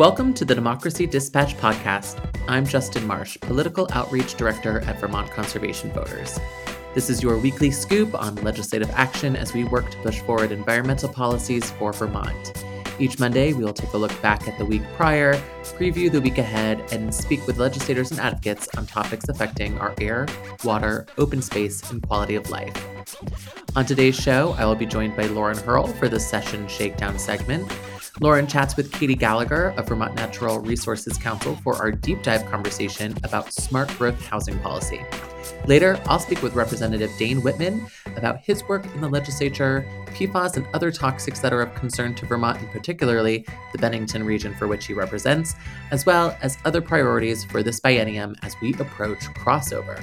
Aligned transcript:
Welcome 0.00 0.32
to 0.32 0.46
the 0.46 0.54
Democracy 0.54 1.06
Dispatch 1.06 1.58
podcast. 1.58 2.26
I'm 2.48 2.64
Justin 2.64 3.06
Marsh, 3.06 3.36
Political 3.42 3.86
Outreach 3.92 4.34
Director 4.34 4.80
at 4.86 4.98
Vermont 4.98 5.30
Conservation 5.30 5.92
Voters. 5.92 6.40
This 6.94 7.10
is 7.10 7.22
your 7.22 7.36
weekly 7.36 7.70
scoop 7.70 8.14
on 8.14 8.34
legislative 8.36 8.88
action 8.92 9.36
as 9.36 9.52
we 9.52 9.64
work 9.64 9.90
to 9.90 9.98
push 9.98 10.20
forward 10.20 10.52
environmental 10.52 11.10
policies 11.10 11.70
for 11.72 11.92
Vermont. 11.92 12.64
Each 12.98 13.18
Monday, 13.18 13.52
we 13.52 13.62
will 13.62 13.74
take 13.74 13.92
a 13.92 13.98
look 13.98 14.22
back 14.22 14.48
at 14.48 14.56
the 14.56 14.64
week 14.64 14.80
prior, 14.96 15.34
preview 15.64 16.10
the 16.10 16.22
week 16.22 16.38
ahead, 16.38 16.80
and 16.92 17.14
speak 17.14 17.46
with 17.46 17.58
legislators 17.58 18.10
and 18.10 18.20
advocates 18.20 18.68
on 18.78 18.86
topics 18.86 19.28
affecting 19.28 19.78
our 19.80 19.94
air, 20.00 20.26
water, 20.64 21.04
open 21.18 21.42
space, 21.42 21.90
and 21.90 22.02
quality 22.06 22.36
of 22.36 22.48
life. 22.48 22.74
On 23.76 23.84
today's 23.84 24.16
show, 24.16 24.54
I 24.56 24.64
will 24.64 24.76
be 24.76 24.86
joined 24.86 25.14
by 25.14 25.26
Lauren 25.26 25.58
Hierl 25.58 25.94
for 25.98 26.08
the 26.08 26.18
Session 26.18 26.66
Shakedown 26.68 27.18
segment. 27.18 27.70
Lauren 28.18 28.46
chats 28.46 28.76
with 28.76 28.90
Kati 28.90 29.16
Gallagher 29.16 29.72
of 29.76 29.88
Vermont 29.88 30.14
Natural 30.14 30.58
Resources 30.58 31.16
Council 31.16 31.56
for 31.56 31.76
our 31.76 31.92
deep 31.92 32.22
dive 32.22 32.44
conversation 32.50 33.16
about 33.22 33.52
smart 33.52 33.88
growth 33.96 34.20
housing 34.26 34.58
policy. 34.58 35.00
Later, 35.66 36.00
I'll 36.06 36.18
speak 36.18 36.42
with 36.42 36.54
Representative 36.54 37.10
Dane 37.18 37.40
Whitman 37.42 37.86
about 38.16 38.38
his 38.40 38.66
work 38.68 38.84
in 38.94 39.00
the 39.00 39.08
legislature, 39.08 39.86
PFAS, 40.08 40.56
and 40.56 40.66
other 40.74 40.90
toxics 40.90 41.40
that 41.40 41.52
are 41.52 41.62
of 41.62 41.74
concern 41.74 42.14
to 42.16 42.26
Vermont, 42.26 42.60
and 42.60 42.70
particularly 42.70 43.46
the 43.72 43.78
Bennington 43.78 44.24
region 44.24 44.54
for 44.54 44.66
which 44.66 44.86
he 44.86 44.92
represents, 44.92 45.54
as 45.90 46.04
well 46.04 46.36
as 46.42 46.58
other 46.64 46.80
priorities 46.80 47.44
for 47.44 47.62
this 47.62 47.80
biennium 47.80 48.34
as 48.42 48.56
we 48.60 48.74
approach 48.74 49.20
crossover. 49.34 50.02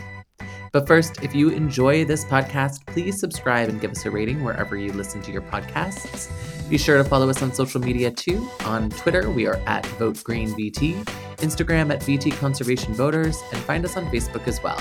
But 0.71 0.87
first, 0.87 1.23
if 1.23 1.33
you 1.33 1.49
enjoy 1.49 2.05
this 2.05 2.25
podcast, 2.25 2.85
please 2.85 3.19
subscribe 3.19 3.69
and 3.69 3.79
give 3.79 3.91
us 3.91 4.05
a 4.05 4.11
rating 4.11 4.43
wherever 4.43 4.75
you 4.75 4.91
listen 4.93 5.21
to 5.23 5.31
your 5.31 5.41
podcasts. 5.43 6.29
Be 6.69 6.77
sure 6.77 6.97
to 6.97 7.03
follow 7.03 7.29
us 7.29 7.41
on 7.41 7.53
social 7.53 7.79
media 7.79 8.11
too. 8.11 8.47
On 8.65 8.89
Twitter, 8.89 9.29
we 9.29 9.47
are 9.47 9.59
at 9.65 9.83
VoteGreenVT, 9.83 11.05
Instagram 11.37 11.93
at 11.93 12.01
VT 12.01 12.37
Conservation 12.39 12.93
Voters, 12.93 13.41
and 13.53 13.61
find 13.63 13.85
us 13.85 13.95
on 13.95 14.05
Facebook 14.07 14.47
as 14.47 14.61
well. 14.61 14.79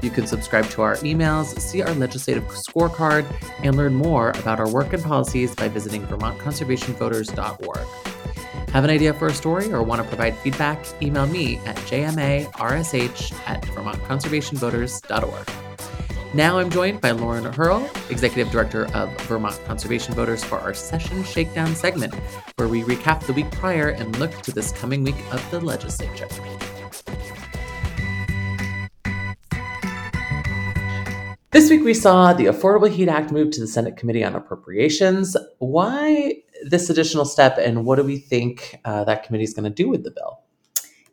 You 0.00 0.10
can 0.10 0.26
subscribe 0.26 0.66
to 0.70 0.82
our 0.82 0.96
emails, 0.96 1.58
see 1.60 1.82
our 1.82 1.92
legislative 1.94 2.44
scorecard, 2.44 3.26
and 3.62 3.76
learn 3.76 3.94
more 3.94 4.30
about 4.30 4.60
our 4.60 4.70
work 4.70 4.92
and 4.92 5.02
policies 5.02 5.54
by 5.54 5.68
visiting 5.68 6.06
VermontConservationVoters.org. 6.06 8.17
Have 8.72 8.84
an 8.84 8.90
idea 8.90 9.14
for 9.14 9.28
a 9.28 9.34
story 9.34 9.72
or 9.72 9.82
want 9.82 10.02
to 10.02 10.08
provide 10.08 10.36
feedback? 10.38 10.84
Email 11.02 11.26
me 11.26 11.56
at 11.64 11.76
jmarsh 11.76 13.48
at 13.48 13.62
vermontconservationvoters.org. 13.62 15.48
Now 16.34 16.58
I'm 16.58 16.68
joined 16.68 17.00
by 17.00 17.12
Lauren 17.12 17.44
Hierl, 17.44 18.10
Executive 18.10 18.52
Director 18.52 18.84
of 18.94 19.10
Vermont 19.22 19.58
Conservation 19.64 20.12
Voters, 20.12 20.44
for 20.44 20.58
our 20.60 20.74
Session 20.74 21.24
Shakedown 21.24 21.74
segment, 21.74 22.14
where 22.56 22.68
we 22.68 22.82
recap 22.82 23.24
the 23.24 23.32
week 23.32 23.50
prior 23.52 23.88
and 23.88 24.18
look 24.18 24.32
to 24.42 24.52
this 24.52 24.70
coming 24.72 25.02
week 25.02 25.16
of 25.32 25.50
the 25.50 25.60
legislature. 25.60 26.28
This 31.50 31.70
week 31.70 31.82
we 31.82 31.94
saw 31.94 32.34
the 32.34 32.44
Affordable 32.44 32.90
Heat 32.90 33.08
Act 33.08 33.32
move 33.32 33.50
to 33.52 33.60
the 33.60 33.66
Senate 33.66 33.96
Committee 33.96 34.22
on 34.22 34.34
Appropriations. 34.34 35.34
Why 35.58 36.42
this 36.64 36.90
additional 36.90 37.24
step, 37.24 37.58
and 37.58 37.84
what 37.84 37.96
do 37.96 38.04
we 38.04 38.18
think 38.18 38.80
uh, 38.84 39.04
that 39.04 39.22
committee 39.22 39.44
is 39.44 39.54
going 39.54 39.64
to 39.64 39.74
do 39.74 39.88
with 39.88 40.04
the 40.04 40.10
bill? 40.10 40.40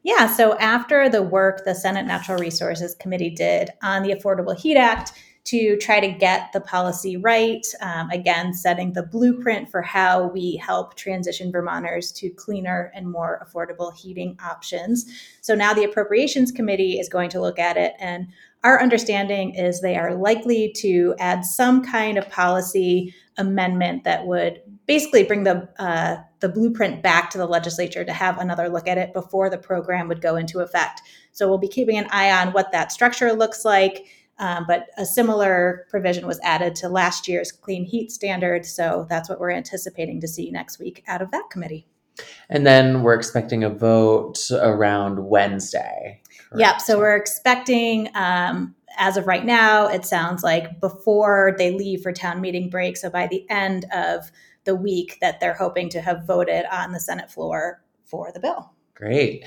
Yeah, 0.04 0.28
so 0.28 0.58
after 0.60 1.10
the 1.10 1.24
work 1.24 1.66
the 1.66 1.74
Senate 1.74 2.06
Natural 2.06 2.38
Resources 2.38 2.96
Committee 2.96 3.32
did 3.32 3.72
on 3.82 4.04
the 4.04 4.14
Affordable 4.14 4.56
Heat 4.56 4.78
Act 4.78 5.14
to 5.46 5.78
try 5.78 6.00
to 6.00 6.08
get 6.08 6.52
the 6.54 6.62
policy 6.62 7.18
right, 7.18 7.66
um, 7.82 8.10
again, 8.10 8.54
setting 8.54 8.94
the 8.94 9.04
blueprint 9.04 9.70
for 9.70 9.82
how 9.82 10.28
we 10.28 10.58
help 10.58 10.96
transition 10.96 11.52
Vermonters 11.52 12.12
to 12.14 12.30
cleaner 12.32 12.92
and 12.96 13.12
more 13.12 13.46
affordable 13.46 13.96
heating 13.96 14.38
options. 14.44 15.06
So 15.42 15.54
now 15.54 15.74
the 15.74 15.84
Appropriations 15.84 16.52
Committee 16.52 17.00
is 17.00 17.10
going 17.10 17.30
to 17.30 17.42
look 17.42 17.60
at 17.60 17.78
it 17.78 17.94
and 18.00 18.28
our 18.64 18.82
understanding 18.82 19.54
is 19.54 19.80
they 19.80 19.96
are 19.96 20.16
likely 20.16 20.74
to 20.78 21.14
add 21.20 21.46
some 21.46 21.84
kind 21.84 22.18
of 22.18 22.28
policy 22.32 23.14
amendment 23.38 24.04
that 24.06 24.26
would 24.26 24.60
basically 24.88 25.24
bring 25.24 25.44
the 25.44 25.68
uh, 25.80 26.18
the 26.40 26.50
blueprint 26.50 27.02
back 27.02 27.30
to 27.32 27.38
the 27.38 27.46
legislature 27.46 28.06
to 28.06 28.14
have 28.14 28.38
another 28.38 28.70
look 28.70 28.88
at 28.88 28.98
it 28.98 29.14
before 29.14 29.50
the 29.50 29.58
program 29.58 30.08
would 30.08 30.22
go 30.22 30.36
into 30.36 30.60
effect. 30.60 31.02
So 31.32 31.48
we'll 31.48 31.58
be 31.58 31.68
keeping 31.68 31.98
an 31.98 32.08
eye 32.12 32.32
on 32.32 32.54
what 32.54 32.72
that 32.72 32.92
structure 32.92 33.34
looks 33.34 33.66
like. 33.66 34.06
Um, 34.38 34.66
but 34.68 34.88
a 34.98 35.06
similar 35.06 35.86
provision 35.90 36.28
was 36.28 36.40
added 36.44 36.76
to 36.76 36.90
last 36.90 37.28
year's 37.28 37.52
clean 37.52 37.86
heat 37.86 38.12
standard. 38.12 38.66
So 38.66 39.06
that's 39.10 39.30
what 39.30 39.40
we're 39.40 39.52
anticipating 39.52 40.20
to 40.22 40.28
see 40.28 40.52
next 40.52 40.78
week 40.78 41.04
out 41.08 41.22
of 41.22 41.32
that 41.32 41.50
committee. 41.50 41.88
And 42.50 42.66
then 42.66 43.02
we're 43.02 43.14
expecting 43.16 43.64
a 43.64 43.70
vote 43.70 44.40
around 44.52 45.28
Wednesday. 45.28 46.22
Yep. 46.56 46.82
So 46.82 46.98
we're 46.98 47.16
expecting, 47.16 48.10
um, 48.16 48.76
as 48.98 49.18
of 49.18 49.28
right 49.28 49.44
now, 49.44 49.88
it 49.88 50.06
sounds 50.06 50.44
like 50.44 50.80
before 50.80 51.56
they 51.58 51.72
leave 51.72 52.02
for 52.02 52.14
town 52.14 52.40
meeting 52.40 52.70
break. 52.70 52.98
So 52.98 53.10
by 53.10 53.28
the 53.28 53.46
end 53.50 53.86
of 53.94 54.32
the 54.66 54.76
week, 54.76 55.18
that 55.22 55.40
they're 55.40 55.54
hoping 55.54 55.90
to 55.90 56.02
have 56.02 56.26
voted 56.26 56.66
on 56.72 56.92
the 56.92 57.00
Senate 57.00 57.32
floor 57.32 57.84
for 58.04 58.32
the 58.32 58.40
bill. 58.40 58.72
Great. 58.94 59.46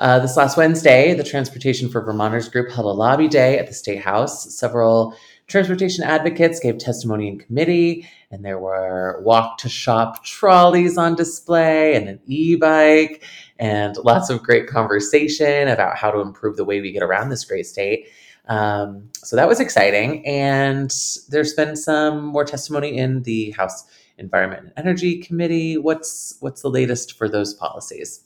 Uh, 0.00 0.18
this 0.18 0.36
last 0.36 0.56
Wednesday, 0.56 1.12
the 1.12 1.22
Transportation 1.22 1.90
for 1.90 2.00
Vermonters 2.00 2.48
group 2.48 2.70
held 2.70 2.86
a 2.86 2.90
lobby 2.90 3.28
day 3.28 3.58
at 3.58 3.66
the 3.66 3.74
State 3.74 4.00
House. 4.00 4.56
Several 4.56 5.14
transportation 5.46 6.04
advocates 6.04 6.58
gave 6.58 6.78
testimony 6.78 7.28
in 7.28 7.38
committee, 7.38 8.08
and 8.30 8.42
there 8.42 8.58
were 8.58 9.20
walk 9.22 9.58
to 9.58 9.68
shop 9.68 10.24
trolleys 10.24 10.96
on 10.96 11.16
display 11.16 11.94
and 11.94 12.08
an 12.08 12.18
e 12.24 12.56
bike, 12.56 13.24
and 13.58 13.96
lots 13.98 14.30
of 14.30 14.42
great 14.42 14.66
conversation 14.66 15.68
about 15.68 15.96
how 15.96 16.10
to 16.10 16.20
improve 16.20 16.56
the 16.56 16.64
way 16.64 16.80
we 16.80 16.92
get 16.92 17.02
around 17.02 17.28
this 17.28 17.44
great 17.44 17.66
state. 17.66 18.08
Um, 18.48 19.10
so 19.14 19.36
that 19.36 19.48
was 19.48 19.60
exciting. 19.60 20.26
And 20.26 20.90
there's 21.28 21.52
been 21.52 21.76
some 21.76 22.24
more 22.24 22.44
testimony 22.44 22.96
in 22.96 23.22
the 23.24 23.50
House 23.50 23.84
Environment 24.20 24.64
and 24.64 24.72
Energy 24.76 25.20
Committee. 25.20 25.76
What's 25.76 26.36
what's 26.40 26.62
the 26.62 26.70
latest 26.70 27.16
for 27.18 27.28
those 27.28 27.54
policies? 27.54 28.22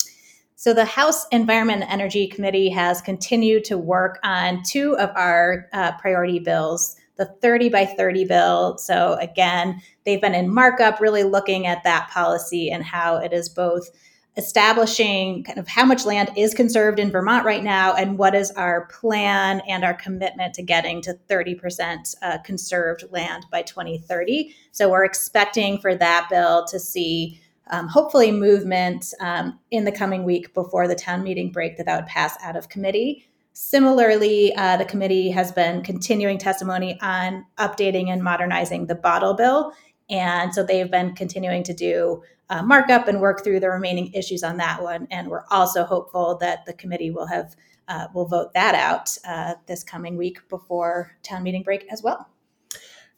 So, 0.57 0.75
the 0.75 0.85
House 0.85 1.27
Environment 1.33 1.83
and 1.83 1.91
Energy 1.91 2.27
Committee 2.27 2.69
has 2.71 3.01
continued 3.01 3.65
to 3.65 3.79
work 3.79 4.19
on 4.23 4.63
two 4.63 4.97
of 4.99 5.11
our 5.17 5.69
uh, 5.73 5.93
priority 5.99 6.39
bills 6.39 6.97
the 7.17 7.27
30 7.27 7.69
by 7.69 7.85
30 7.85 8.25
bill. 8.25 8.79
So, 8.79 9.15
again, 9.21 9.81
they've 10.05 10.21
been 10.21 10.35
in 10.35 10.53
markup, 10.53 11.01
really 11.01 11.23
looking 11.23 11.67
at 11.67 11.85
that 11.85 12.11
policy 12.11 12.71
and 12.71 12.85
how 12.85 13.17
it 13.17 13.33
is 13.33 13.49
both 13.49 13.89
establishing 14.37 15.45
kind 15.45 15.59
of 15.59 15.69
how 15.69 15.85
much 15.85 16.05
land 16.05 16.31
is 16.37 16.55
conserved 16.55 16.99
in 16.99 17.11
Vermont 17.11 17.45
right 17.45 17.63
now 17.63 17.95
and 17.95 18.19
what 18.19 18.35
is 18.35 18.51
our 18.53 18.87
plan 18.87 19.61
and 19.69 19.85
our 19.85 19.95
commitment 19.95 20.55
to 20.55 20.63
getting 20.63 21.01
to 21.03 21.17
30% 21.29 22.15
uh, 22.23 22.39
conserved 22.39 23.05
land 23.11 23.47
by 23.51 23.63
2030. 23.63 24.55
So, 24.73 24.91
we're 24.91 25.05
expecting 25.05 25.79
for 25.79 25.95
that 25.95 26.27
bill 26.31 26.65
to 26.67 26.81
see 26.81 27.41
um, 27.71 27.89
hopefully 27.89 28.31
movement 28.31 29.15
um, 29.21 29.59
in 29.71 29.85
the 29.85 29.93
coming 29.93 30.25
week 30.25 30.53
before 30.53 30.87
the 30.87 30.95
town 30.95 31.23
meeting 31.23 31.51
break 31.51 31.77
that 31.77 31.87
that 31.87 31.97
would 31.97 32.09
pass 32.09 32.37
out 32.43 32.57
of 32.57 32.69
committee. 32.69 33.27
Similarly, 33.53 34.55
uh, 34.57 34.77
the 34.77 34.85
committee 34.85 35.31
has 35.31 35.53
been 35.53 35.83
continuing 35.83 36.39
testimony 36.39 36.99
on 37.01 37.47
updating 37.59 38.09
and 38.09 38.23
modernizing 38.23 38.87
the 38.87 38.97
bottle 38.97 39.35
bill. 39.35 39.73
And 40.11 40.53
so 40.53 40.63
they've 40.63 40.91
been 40.91 41.15
continuing 41.15 41.63
to 41.65 41.73
do 41.73 42.23
uh, 42.51 42.63
markup 42.63 43.09
and 43.09 43.21
work 43.21 43.43
through 43.43 43.61
the 43.61 43.71
remaining 43.71 44.13
issues 44.13 44.43
on 44.43 44.57
that 44.59 44.83
one. 44.83 45.07
And 45.11 45.29
we're 45.29 45.45
also 45.51 45.85
hopeful 45.85 46.37
that 46.39 46.65
the 46.67 46.75
committee 46.75 47.11
will 47.11 47.27
have 47.27 47.57
uh, 47.89 48.07
will 48.15 48.27
vote 48.27 48.55
that 48.55 48.75
out 48.75 49.17
uh, 49.27 49.55
this 49.67 49.85
coming 49.85 50.17
week 50.17 50.39
before 50.49 51.13
town 51.23 51.43
meeting 51.43 51.63
break 51.63 51.87
as 51.93 52.03
well. 52.03 52.29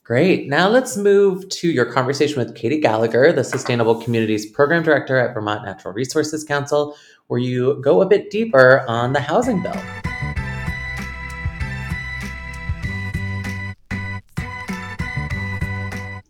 Great. 0.03 0.47
Now 0.47 0.69
let's 0.69 0.95
move 0.95 1.47
to 1.49 1.69
your 1.69 1.85
conversation 1.85 2.37
with 2.37 2.55
Kati 2.55 2.81
Gallagher, 2.81 3.33
the 3.33 3.43
Sustainable 3.43 4.01
Communities 4.01 4.45
Program 4.45 4.83
Director 4.83 5.17
at 5.17 5.33
Vermont 5.33 5.65
Natural 5.65 5.93
Resources 5.93 6.45
Council, 6.45 6.95
where 7.27 7.39
you 7.41 7.81
go 7.81 8.01
a 8.01 8.05
bit 8.05 8.29
deeper 8.29 8.85
on 8.87 9.11
the 9.11 9.19
housing 9.19 9.61
bill. 9.61 9.75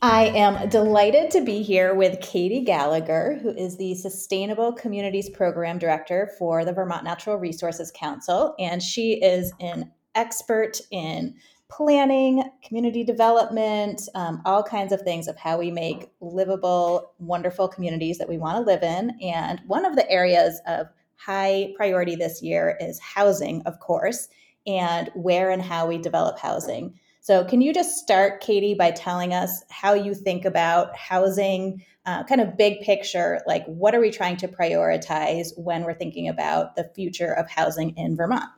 I 0.02 0.26
am 0.26 0.70
delighted 0.70 1.32
to 1.32 1.44
be 1.44 1.64
here 1.64 1.96
with 1.96 2.20
Kati 2.20 2.64
Gallagher, 2.64 3.40
who 3.42 3.50
is 3.50 3.78
the 3.78 3.96
Sustainable 3.96 4.72
Communities 4.72 5.28
Program 5.28 5.80
Director 5.80 6.30
for 6.38 6.64
the 6.64 6.72
Vermont 6.72 7.04
Natural 7.04 7.38
Resources 7.38 7.92
Council. 7.96 8.54
And 8.60 8.84
she 8.84 9.14
is 9.14 9.52
an 9.60 9.92
expert 10.14 10.80
in 10.92 11.34
planning, 11.70 12.44
community 12.64 13.04
development, 13.04 14.02
um, 14.14 14.40
all 14.46 14.62
kinds 14.62 14.94
of 14.94 15.02
things 15.02 15.28
of 15.28 15.36
how 15.36 15.58
we 15.58 15.72
make 15.72 16.12
livable, 16.22 17.14
wonderful 17.18 17.68
communities 17.68 18.20
that 18.20 18.30
we 18.30 18.38
want 18.38 18.58
to 18.58 18.72
live 18.72 18.84
in. 18.84 19.18
And 19.20 19.62
one 19.66 19.84
of 19.84 19.96
the 19.96 20.10
areas 20.12 20.62
of 20.68 20.88
high 21.16 21.74
priority 21.76 22.16
this 22.16 22.44
year 22.44 22.78
is 22.80 23.00
housing, 23.00 23.64
of 23.66 23.80
course, 23.80 24.30
and 24.68 25.10
where 25.16 25.50
and 25.50 25.62
how 25.62 25.88
we 25.88 25.98
develop 25.98 26.38
housing. 26.38 27.00
So, 27.28 27.44
can 27.44 27.60
you 27.60 27.74
just 27.74 27.98
start, 27.98 28.42
Kati, 28.42 28.78
by 28.78 28.92
telling 28.92 29.34
us 29.34 29.62
how 29.70 29.94
you 29.94 30.14
think 30.14 30.46
about 30.46 30.96
housing, 30.96 31.84
uh, 32.06 32.24
kind 32.24 32.40
of 32.40 32.56
big 32.56 32.80
picture? 32.80 33.42
Like, 33.46 33.66
what 33.66 33.94
are 33.94 34.00
we 34.00 34.12
trying 34.12 34.38
to 34.38 34.48
prioritize 34.48 35.50
when 35.58 35.84
we're 35.84 35.94
thinking 35.94 36.30
about 36.30 36.78
the 36.78 36.90
future 36.96 37.34
of 37.34 37.50
housing 37.50 37.90
in 37.98 38.16
Vermont? 38.16 38.50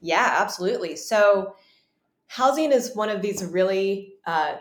Yeah, 0.00 0.38
absolutely. 0.40 0.96
So, 0.96 1.54
housing 2.26 2.72
is 2.72 2.96
one 2.96 3.08
of 3.10 3.22
these 3.22 3.44
really 3.44 4.14
uh, 4.26 4.56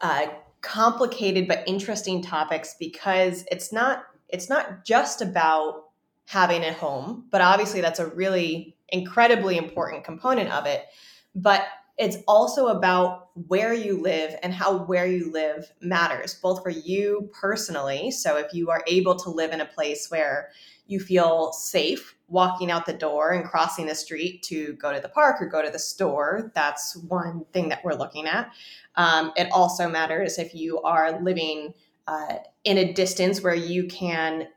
uh, 0.00 0.28
complicated 0.62 1.46
but 1.46 1.62
interesting 1.66 2.22
topics 2.22 2.76
because 2.80 3.44
it's 3.50 3.74
not 3.74 4.04
it's 4.30 4.48
not 4.48 4.86
just 4.86 5.20
about 5.20 5.82
having 6.24 6.64
a 6.64 6.72
home, 6.72 7.26
but 7.30 7.42
obviously 7.42 7.82
that's 7.82 8.00
a 8.00 8.06
really 8.06 8.74
incredibly 8.88 9.58
important 9.58 10.02
component 10.02 10.50
of 10.50 10.64
it. 10.64 10.86
But 11.34 11.66
it's 11.98 12.16
also 12.26 12.68
about 12.68 13.28
where 13.48 13.74
you 13.74 14.00
live 14.00 14.34
and 14.42 14.52
how 14.52 14.78
where 14.84 15.06
you 15.06 15.30
live 15.30 15.70
matters, 15.80 16.34
both 16.34 16.62
for 16.62 16.70
you 16.70 17.30
personally. 17.38 18.10
So 18.10 18.36
if 18.38 18.52
you 18.52 18.70
are 18.70 18.82
able 18.86 19.16
to 19.16 19.30
live 19.30 19.52
in 19.52 19.60
a 19.60 19.66
place 19.66 20.10
where 20.10 20.50
you 20.86 21.00
feel 21.00 21.52
safe 21.52 22.16
walking 22.28 22.70
out 22.70 22.86
the 22.86 22.92
door 22.92 23.32
and 23.32 23.44
crossing 23.44 23.86
the 23.86 23.94
street 23.94 24.42
to 24.42 24.72
go 24.74 24.92
to 24.92 25.00
the 25.00 25.08
park 25.08 25.40
or 25.40 25.46
go 25.46 25.62
to 25.62 25.70
the 25.70 25.78
store. 25.78 26.50
That's 26.54 26.96
one 26.96 27.44
thing 27.52 27.68
that 27.68 27.84
we're 27.84 27.94
looking 27.94 28.26
at. 28.26 28.52
Um, 28.96 29.32
it 29.36 29.48
also 29.52 29.88
matters 29.88 30.38
if 30.38 30.54
you 30.54 30.80
are 30.82 31.20
living 31.20 31.74
uh, 32.06 32.36
in 32.64 32.78
a 32.78 32.92
distance 32.92 33.42
where 33.42 33.54
you 33.54 33.86
can 33.86 34.48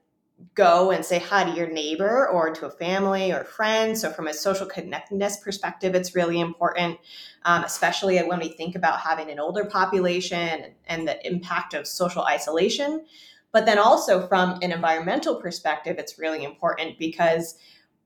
go 0.54 0.92
and 0.92 1.04
say 1.04 1.20
hi 1.20 1.44
to 1.44 1.52
your 1.52 1.70
neighbor 1.70 2.28
or 2.28 2.54
to 2.54 2.66
a 2.66 2.70
family 2.70 3.32
or 3.32 3.44
friend. 3.44 3.98
So, 3.98 4.12
from 4.12 4.28
a 4.28 4.34
social 4.34 4.66
connectedness 4.66 5.38
perspective, 5.38 5.96
it's 5.96 6.16
really 6.16 6.40
important, 6.40 6.98
um, 7.44 7.64
especially 7.64 8.18
when 8.20 8.40
we 8.40 8.50
think 8.50 8.76
about 8.76 9.00
having 9.00 9.30
an 9.30 9.40
older 9.40 9.66
population 9.66 10.74
and 10.88 11.08
the 11.08 11.26
impact 11.26 11.74
of 11.74 11.88
social 11.88 12.24
isolation. 12.24 13.06
But 13.52 13.66
then 13.66 13.80
also 13.80 14.28
from 14.28 14.60
an 14.62 14.74
environmental 14.74 15.36
perspective, 15.36 15.96
it's 15.98 16.20
really 16.20 16.44
important 16.44 17.00
because 17.00 17.56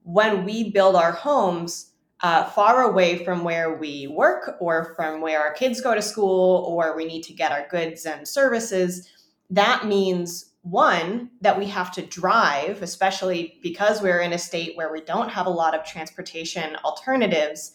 when 0.03 0.45
we 0.45 0.69
build 0.69 0.95
our 0.95 1.11
homes 1.11 1.91
uh, 2.21 2.43
far 2.45 2.83
away 2.83 3.23
from 3.23 3.43
where 3.43 3.77
we 3.77 4.07
work 4.07 4.57
or 4.59 4.93
from 4.95 5.21
where 5.21 5.41
our 5.41 5.53
kids 5.53 5.81
go 5.81 5.95
to 5.95 6.01
school 6.01 6.65
or 6.67 6.95
we 6.95 7.05
need 7.05 7.23
to 7.23 7.33
get 7.33 7.51
our 7.51 7.67
goods 7.69 8.05
and 8.05 8.27
services, 8.27 9.07
that 9.49 9.87
means 9.87 10.48
one, 10.61 11.31
that 11.41 11.57
we 11.57 11.65
have 11.67 11.91
to 11.93 12.01
drive, 12.01 12.81
especially 12.81 13.59
because 13.63 14.01
we're 14.01 14.19
in 14.19 14.33
a 14.33 14.37
state 14.37 14.75
where 14.75 14.91
we 14.91 15.01
don't 15.01 15.29
have 15.29 15.45
a 15.45 15.51
lot 15.51 15.73
of 15.73 15.85
transportation 15.85 16.75
alternatives. 16.83 17.71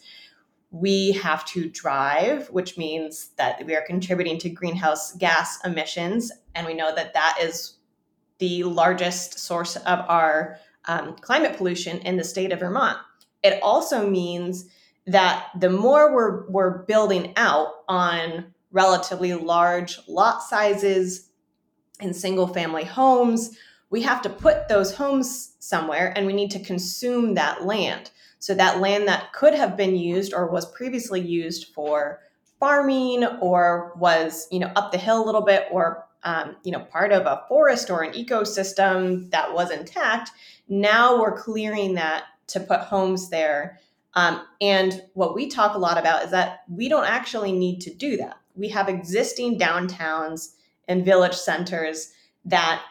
We 0.71 1.13
have 1.13 1.45
to 1.45 1.69
drive, 1.69 2.49
which 2.49 2.77
means 2.77 3.29
that 3.37 3.65
we 3.65 3.75
are 3.75 3.85
contributing 3.85 4.37
to 4.39 4.49
greenhouse 4.49 5.13
gas 5.13 5.59
emissions 5.65 6.31
and 6.53 6.65
we 6.65 6.73
know 6.73 6.93
that 6.95 7.13
that 7.13 7.37
is 7.41 7.77
the 8.37 8.63
largest 8.63 9.39
source 9.39 9.75
of 9.77 9.99
our 10.07 10.57
um, 10.85 11.15
climate 11.15 11.57
pollution 11.57 11.99
in 11.99 12.17
the 12.17 12.23
state 12.23 12.51
of 12.51 12.59
Vermont. 12.59 12.97
It 13.43 13.61
also 13.63 14.09
means 14.09 14.67
that 15.07 15.47
the 15.59 15.69
more 15.69 16.13
we're, 16.13 16.49
we're 16.49 16.83
building 16.83 17.33
out 17.37 17.69
on 17.87 18.53
relatively 18.71 19.33
large 19.33 19.99
lot 20.07 20.41
sizes 20.41 21.29
and 21.99 22.15
single 22.15 22.47
family 22.47 22.83
homes, 22.83 23.57
we 23.89 24.01
have 24.01 24.21
to 24.23 24.29
put 24.29 24.67
those 24.67 24.95
homes 24.95 25.53
somewhere 25.59 26.13
and 26.15 26.25
we 26.25 26.33
need 26.33 26.51
to 26.51 26.59
consume 26.59 27.35
that 27.35 27.65
land. 27.65 28.11
So, 28.39 28.53
that 28.55 28.79
land 28.79 29.07
that 29.07 29.33
could 29.33 29.53
have 29.53 29.77
been 29.77 29.95
used 29.95 30.33
or 30.33 30.47
was 30.47 30.71
previously 30.71 31.21
used 31.21 31.73
for 31.73 32.19
farming 32.59 33.25
or 33.41 33.93
was 33.97 34.47
you 34.51 34.59
know 34.59 34.71
up 34.75 34.91
the 34.91 34.97
hill 34.97 35.23
a 35.23 35.25
little 35.25 35.41
bit 35.41 35.67
or 35.71 36.05
um, 36.25 36.55
you 36.63 36.71
know, 36.71 36.79
part 36.79 37.11
of 37.11 37.27
a 37.27 37.43
forest 37.47 37.89
or 37.89 38.01
an 38.01 38.13
ecosystem 38.13 39.29
that 39.29 39.53
was 39.53 39.71
intact. 39.71 40.31
Now 40.67 41.19
we're 41.21 41.37
clearing 41.37 41.93
that 41.93 42.23
to 42.47 42.59
put 42.59 42.81
homes 42.81 43.29
there. 43.29 43.79
Um, 44.15 44.41
and 44.59 45.03
what 45.13 45.35
we 45.35 45.47
talk 45.47 45.75
a 45.75 45.79
lot 45.79 45.99
about 45.99 46.25
is 46.25 46.31
that 46.31 46.63
we 46.67 46.89
don't 46.89 47.05
actually 47.05 47.51
need 47.51 47.79
to 47.81 47.93
do 47.93 48.17
that. 48.17 48.37
We 48.55 48.69
have 48.69 48.89
existing 48.89 49.59
downtowns 49.59 50.53
and 50.87 51.05
village 51.05 51.35
centers 51.35 52.11
that 52.45 52.81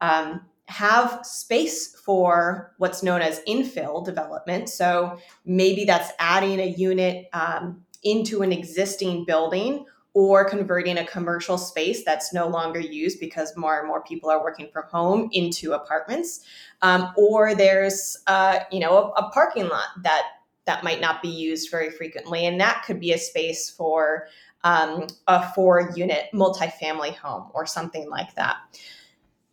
um, 0.00 0.40
have 0.66 1.24
space 1.24 1.94
for 1.94 2.72
what's 2.78 3.02
known 3.02 3.20
as 3.20 3.42
infill 3.46 4.04
development. 4.04 4.68
So 4.68 5.18
maybe 5.44 5.84
that's 5.84 6.12
adding 6.18 6.60
a 6.60 6.66
unit 6.66 7.28
um, 7.32 7.84
into 8.02 8.42
an 8.42 8.52
existing 8.52 9.24
building 9.24 9.86
or 10.14 10.48
converting 10.48 10.96
a 10.98 11.06
commercial 11.06 11.58
space 11.58 12.04
that's 12.04 12.32
no 12.32 12.46
longer 12.46 12.78
used 12.78 13.18
because 13.18 13.56
more 13.56 13.80
and 13.80 13.88
more 13.88 14.00
people 14.02 14.30
are 14.30 14.42
working 14.42 14.68
from 14.72 14.84
home 14.84 15.28
into 15.32 15.72
apartments 15.72 16.46
um, 16.82 17.12
or 17.16 17.54
there's 17.54 18.16
uh, 18.28 18.60
you 18.70 18.78
know 18.78 19.12
a, 19.16 19.24
a, 19.24 19.30
parking 19.30 19.68
lot 19.68 19.88
that 20.02 20.22
that 20.66 20.84
might 20.84 21.00
not 21.00 21.20
be 21.20 21.28
used 21.28 21.70
very 21.70 21.90
frequently 21.90 22.46
and 22.46 22.60
that 22.60 22.84
could 22.86 23.00
be 23.00 23.12
a 23.12 23.18
space 23.18 23.68
for 23.68 24.28
um, 24.64 25.06
a 25.26 25.52
four 25.52 25.92
unit 25.94 26.24
multifamily 26.34 27.14
home 27.14 27.50
or 27.54 27.66
something 27.66 28.08
like 28.10 28.34
that 28.34 28.56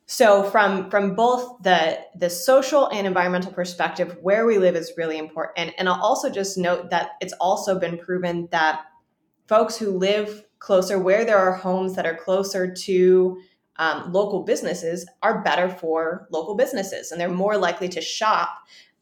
so 0.05 0.43
from 0.43 0.89
from 0.89 1.15
both 1.15 1.61
the 1.61 1.99
the 2.15 2.29
social 2.29 2.87
and 2.89 3.05
environmental 3.05 3.51
perspective 3.51 4.17
where 4.21 4.45
we 4.45 4.57
live 4.57 4.75
is 4.75 4.93
really 4.97 5.17
important 5.17 5.73
and 5.77 5.87
i'll 5.87 6.01
also 6.01 6.29
just 6.29 6.57
note 6.57 6.89
that 6.89 7.11
it's 7.21 7.33
also 7.33 7.77
been 7.77 7.97
proven 7.97 8.47
that 8.51 8.81
folks 9.47 9.77
who 9.77 9.97
live 9.97 10.45
closer, 10.61 10.97
where 10.97 11.25
there 11.25 11.37
are 11.37 11.51
homes 11.51 11.95
that 11.95 12.05
are 12.05 12.15
closer 12.15 12.73
to 12.73 13.41
um, 13.77 14.13
local 14.13 14.43
businesses, 14.43 15.05
are 15.21 15.43
better 15.43 15.67
for 15.67 16.27
local 16.31 16.55
businesses. 16.55 17.11
And 17.11 17.19
they're 17.19 17.29
more 17.29 17.57
likely 17.57 17.89
to 17.89 17.99
shop 17.99 18.49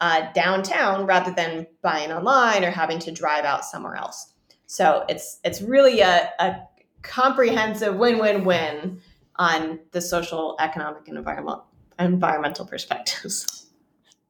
uh, 0.02 0.32
downtown 0.34 1.06
rather 1.06 1.32
than 1.32 1.68
buying 1.84 2.12
online 2.12 2.64
or 2.64 2.72
having 2.72 2.98
to 3.00 3.12
drive 3.12 3.46
out 3.46 3.66
somewhere 3.66 3.96
else. 3.96 4.34
So 4.70 5.04
it's 5.10 5.40
it's 5.44 5.64
really 5.64 6.02
a, 6.02 6.30
a 6.38 6.58
comprehensive 7.02 7.96
win-win-win 7.96 9.02
on 9.38 9.80
the 9.94 10.00
social, 10.00 10.56
economic, 10.60 11.08
and 11.08 11.18
environmental 11.18 11.66
environmental 11.98 12.68
perspectives. 12.68 13.66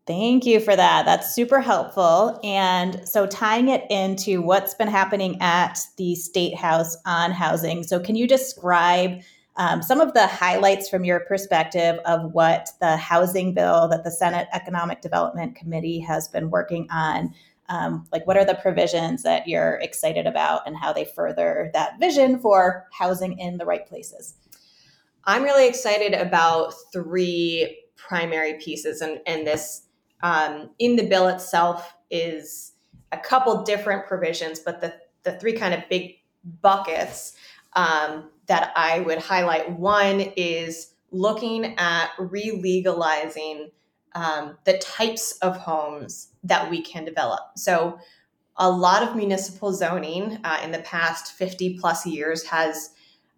Thank 0.08 0.46
you 0.46 0.62
for 0.62 0.78
that. 0.78 1.06
That's 1.06 1.36
super 1.36 1.60
helpful. 1.60 2.40
And 2.42 3.06
so, 3.06 3.28
tying 3.28 3.68
it 3.68 3.84
into 3.90 4.42
what's 4.42 4.74
been 4.74 4.88
happening 4.88 5.36
at 5.42 5.78
the 5.98 6.16
State 6.16 6.56
House 6.56 6.96
on 7.06 7.32
housing. 7.32 7.84
So, 7.84 8.00
can 8.00 8.16
you 8.16 8.26
describe 8.26 9.20
um, 9.58 9.82
some 9.82 10.00
of 10.00 10.14
the 10.14 10.26
highlights 10.26 10.88
from 10.88 11.04
your 11.04 11.20
perspective 11.20 12.00
of 12.06 12.32
what 12.32 12.70
the 12.80 12.96
housing 12.96 13.54
bill 13.54 13.90
that 13.90 14.06
the 14.06 14.12
Senate 14.12 14.48
Economic 14.54 15.02
Development 15.02 15.54
Committee 15.54 16.00
has 16.00 16.30
been 16.30 16.50
working 16.50 16.88
on? 16.90 17.34
Um, 17.70 18.06
like, 18.12 18.26
what 18.28 18.38
are 18.38 18.46
the 18.46 18.56
provisions 18.56 19.24
that 19.24 19.48
you're 19.48 19.76
excited 19.76 20.26
about 20.26 20.68
and 20.68 20.76
how 20.76 20.92
they 20.92 21.06
further 21.06 21.70
that 21.74 22.00
vision 22.00 22.40
for 22.40 22.88
housing 22.92 23.38
in 23.38 23.58
the 23.58 23.66
right 23.66 23.88
places? 23.88 24.34
I'm 25.26 25.44
really 25.44 25.68
excited 25.68 26.14
about 26.14 26.74
three 26.92 27.84
primary 27.96 28.56
pieces, 28.56 29.02
and, 29.02 29.20
and 29.28 29.46
this 29.46 29.84
um, 30.24 30.72
in 30.80 30.96
the 30.96 31.08
bill 31.08 31.28
itself 31.28 31.96
is 32.10 32.74
a 33.12 33.18
couple 33.18 33.64
different 33.64 34.08
provisions, 34.08 34.60
but 34.60 34.82
the, 34.82 34.94
the 35.24 35.34
three 35.34 35.54
kind 35.54 35.74
of 35.74 35.82
big 35.90 36.16
buckets 36.62 37.36
um, 37.74 38.30
that 38.48 38.72
I 38.76 39.02
would 39.02 39.20
highlight 39.20 39.72
one 39.72 40.22
is 40.36 40.94
looking 41.12 41.76
at 41.78 42.10
re-legalizing 42.18 43.72
um, 44.16 44.58
the 44.66 44.78
types 44.80 45.34
of 45.42 45.58
homes 45.58 46.30
that 46.44 46.70
we 46.70 46.82
can 46.82 47.06
develop. 47.06 47.40
So, 47.56 48.00
a 48.62 48.70
lot 48.70 49.04
of 49.04 49.16
municipal 49.16 49.72
zoning 49.72 50.38
uh, 50.44 50.60
in 50.62 50.72
the 50.72 50.80
past 50.80 51.32
50 51.32 51.80
plus 51.80 52.06
years 52.06 52.44
has 52.44 52.90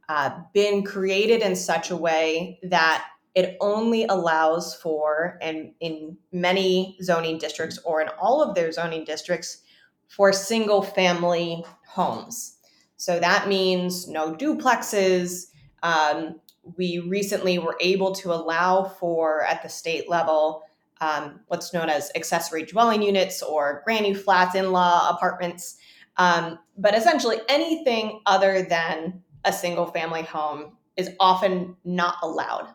uh, 0.09 0.31
been 0.51 0.83
created 0.83 1.43
in 1.43 1.55
such 1.55 1.91
a 1.91 1.95
way 1.95 2.59
that 2.63 3.05
it 3.35 3.55
only 3.61 4.05
allows 4.05 4.73
for, 4.75 5.37
and 5.41 5.73
in 5.79 6.17
many 6.31 6.97
zoning 7.01 7.37
districts 7.37 7.77
or 7.85 8.01
in 8.01 8.09
all 8.19 8.41
of 8.41 8.55
their 8.55 8.71
zoning 8.71 9.05
districts, 9.05 9.61
for 10.09 10.33
single 10.33 10.81
family 10.81 11.63
homes. 11.87 12.57
So 12.97 13.19
that 13.19 13.47
means 13.47 14.07
no 14.07 14.35
duplexes. 14.35 15.47
Um, 15.81 16.41
we 16.77 16.99
recently 16.99 17.57
were 17.57 17.75
able 17.79 18.13
to 18.15 18.33
allow 18.33 18.83
for, 18.83 19.43
at 19.43 19.63
the 19.63 19.69
state 19.69 20.09
level, 20.09 20.63
um, 20.99 21.39
what's 21.47 21.73
known 21.73 21.89
as 21.89 22.11
accessory 22.15 22.63
dwelling 22.63 23.01
units 23.01 23.41
or 23.41 23.81
granny 23.85 24.13
flats, 24.13 24.55
in 24.55 24.71
law 24.71 25.09
apartments. 25.09 25.77
Um, 26.17 26.59
but 26.77 26.95
essentially, 26.95 27.37
anything 27.49 28.21
other 28.25 28.63
than 28.63 29.23
a 29.43 29.51
single 29.51 29.87
family 29.87 30.21
home 30.21 30.77
is 30.97 31.09
often 31.19 31.75
not 31.83 32.17
allowed. 32.21 32.67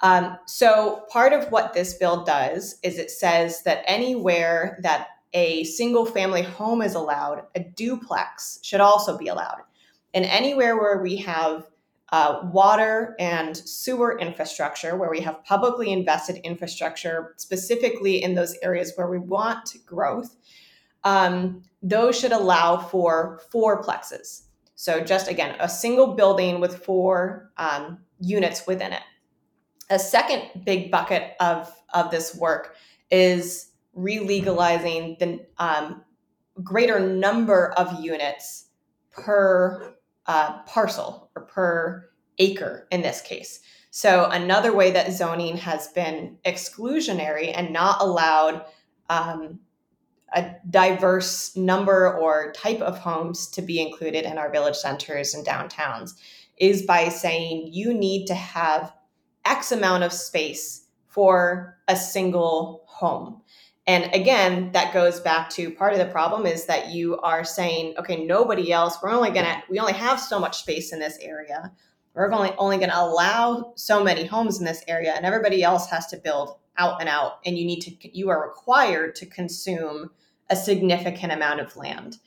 Um, 0.00 0.38
so, 0.46 1.04
part 1.10 1.32
of 1.32 1.50
what 1.50 1.74
this 1.74 1.94
bill 1.94 2.24
does 2.24 2.78
is 2.82 2.98
it 2.98 3.10
says 3.10 3.62
that 3.64 3.82
anywhere 3.86 4.78
that 4.82 5.08
a 5.34 5.64
single 5.64 6.06
family 6.06 6.42
home 6.42 6.80
is 6.80 6.94
allowed, 6.94 7.42
a 7.54 7.60
duplex 7.60 8.60
should 8.62 8.80
also 8.80 9.18
be 9.18 9.28
allowed. 9.28 9.58
And 10.14 10.24
anywhere 10.24 10.76
where 10.76 11.02
we 11.02 11.16
have 11.16 11.66
uh, 12.10 12.40
water 12.52 13.14
and 13.18 13.56
sewer 13.56 14.18
infrastructure, 14.18 14.96
where 14.96 15.10
we 15.10 15.20
have 15.20 15.44
publicly 15.44 15.92
invested 15.92 16.36
infrastructure, 16.44 17.34
specifically 17.36 18.22
in 18.22 18.34
those 18.34 18.56
areas 18.62 18.92
where 18.96 19.08
we 19.08 19.18
want 19.18 19.76
growth, 19.84 20.36
um, 21.04 21.62
those 21.82 22.18
should 22.18 22.32
allow 22.32 22.78
for 22.78 23.40
four 23.50 23.82
plexes. 23.82 24.42
So, 24.74 25.00
just 25.00 25.28
again, 25.28 25.56
a 25.60 25.68
single 25.68 26.14
building 26.14 26.60
with 26.60 26.84
four 26.84 27.50
um, 27.56 27.98
units 28.20 28.66
within 28.66 28.92
it. 28.92 29.02
A 29.90 29.98
second 29.98 30.64
big 30.64 30.90
bucket 30.90 31.32
of, 31.40 31.72
of 31.94 32.10
this 32.10 32.34
work 32.34 32.76
is 33.10 33.72
re-legalizing 33.94 35.16
the 35.18 35.44
um, 35.58 36.04
greater 36.62 37.00
number 37.00 37.72
of 37.72 38.00
units 38.00 38.66
per 39.10 39.94
uh, 40.28 40.62
parcel 40.62 41.30
or 41.34 41.42
per 41.42 42.08
acre 42.38 42.86
in 42.92 43.02
this 43.02 43.20
case. 43.20 43.60
So 43.90 44.28
another 44.30 44.72
way 44.72 44.92
that 44.92 45.12
zoning 45.12 45.56
has 45.56 45.88
been 45.88 46.36
exclusionary 46.44 47.52
and 47.56 47.72
not 47.72 48.00
allowed 48.00 48.64
um, 49.08 49.60
a 50.34 50.54
diverse 50.68 51.56
number 51.56 52.14
or 52.16 52.52
type 52.52 52.80
of 52.82 52.98
homes 52.98 53.48
to 53.48 53.62
be 53.62 53.80
included 53.80 54.24
in 54.24 54.36
our 54.36 54.52
village 54.52 54.76
centers 54.76 55.34
and 55.34 55.44
downtowns 55.44 56.12
is 56.58 56.82
by 56.82 57.08
saying 57.08 57.70
you 57.72 57.94
need 57.94 58.26
to 58.26 58.34
have 58.34 58.92
X 59.46 59.72
amount 59.72 60.04
of 60.04 60.12
space 60.12 60.86
for 61.06 61.78
a 61.88 61.96
single 61.96 62.84
home. 62.86 63.40
And 63.88 64.14
again, 64.14 64.70
that 64.72 64.92
goes 64.92 65.18
back 65.18 65.48
to 65.50 65.70
part 65.70 65.94
of 65.94 65.98
the 65.98 66.04
problem 66.12 66.44
is 66.44 66.66
that 66.66 66.90
you 66.90 67.18
are 67.20 67.42
saying, 67.42 67.94
okay, 67.98 68.22
nobody 68.22 68.70
else, 68.70 68.98
we're 69.02 69.08
only 69.08 69.30
gonna, 69.30 69.62
we 69.70 69.78
only 69.78 69.94
have 69.94 70.20
so 70.20 70.38
much 70.38 70.58
space 70.58 70.92
in 70.92 71.00
this 71.00 71.16
area. 71.22 71.72
We're 72.12 72.30
only, 72.30 72.52
only 72.58 72.76
gonna 72.76 72.92
allow 72.94 73.72
so 73.76 74.04
many 74.04 74.26
homes 74.26 74.58
in 74.58 74.66
this 74.66 74.84
area, 74.88 75.14
and 75.14 75.24
everybody 75.24 75.62
else 75.62 75.88
has 75.88 76.06
to 76.08 76.18
build 76.18 76.58
out 76.76 77.00
and 77.00 77.08
out. 77.08 77.38
And 77.46 77.56
you 77.56 77.64
need 77.64 77.80
to, 77.80 78.16
you 78.16 78.28
are 78.28 78.46
required 78.46 79.14
to 79.16 79.26
consume 79.26 80.10
a 80.50 80.56
significant 80.56 81.32
amount 81.32 81.60
of 81.60 81.74
land. 81.74 82.18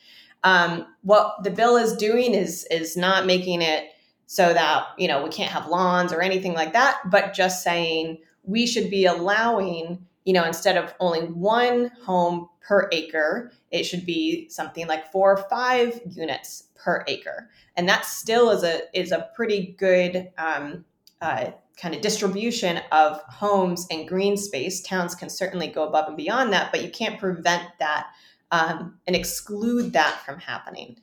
Um, 0.44 0.88
what 1.04 1.44
the 1.44 1.52
bill 1.52 1.78
is 1.78 1.96
doing 1.96 2.34
is 2.34 2.66
is 2.72 2.98
not 2.98 3.28
making 3.28 3.62
it 3.62 3.92
so 4.26 4.52
that 4.52 4.88
you 4.98 5.08
know 5.08 5.24
we 5.24 5.30
can't 5.30 5.52
have 5.52 5.68
lawns 5.68 6.12
or 6.12 6.24
anything 6.24 6.54
like 6.54 6.74
that, 6.74 7.02
but 7.12 7.36
just 7.36 7.64
saying 7.64 8.18
we 8.44 8.66
should 8.66 8.90
be 8.90 9.06
allowing 9.06 10.08
you 10.26 10.34
know, 10.34 10.46
instead 10.46 10.78
of 10.78 10.94
only 11.00 11.22
one 11.22 11.92
home 12.04 12.48
per 12.62 12.88
acre, 12.92 13.52
it 13.72 13.84
should 13.84 14.06
be 14.06 14.48
something 14.50 14.88
like 14.88 15.12
four 15.12 15.34
or 15.34 15.50
five 15.50 16.00
units 16.06 16.68
per 16.76 17.04
acre. 17.08 17.50
And 17.76 17.88
that 17.90 18.06
still 18.06 18.50
is 18.52 18.64
a 18.64 18.82
is 18.98 19.12
a 19.12 19.30
pretty 19.36 19.76
good 19.78 20.32
um, 20.38 20.86
uh, 21.22 21.52
kind 21.78 21.96
of 21.96 22.02
distribution 22.02 22.80
of 22.92 23.22
homes 23.24 23.88
and 23.90 24.08
green 24.08 24.38
space. 24.38 24.82
Towns 24.82 25.16
can 25.16 25.30
certainly 25.30 25.68
go 25.68 25.88
above 25.88 26.08
and 26.08 26.18
beyond 26.18 26.54
that, 26.54 26.72
but 26.72 26.84
you 26.84 26.92
can't 26.92 27.20
prevent 27.20 27.64
that 27.80 28.08
um, 28.52 29.00
and 29.08 29.16
exclude 29.16 29.94
that 29.94 30.22
from 30.26 30.40
happening. 30.40 30.98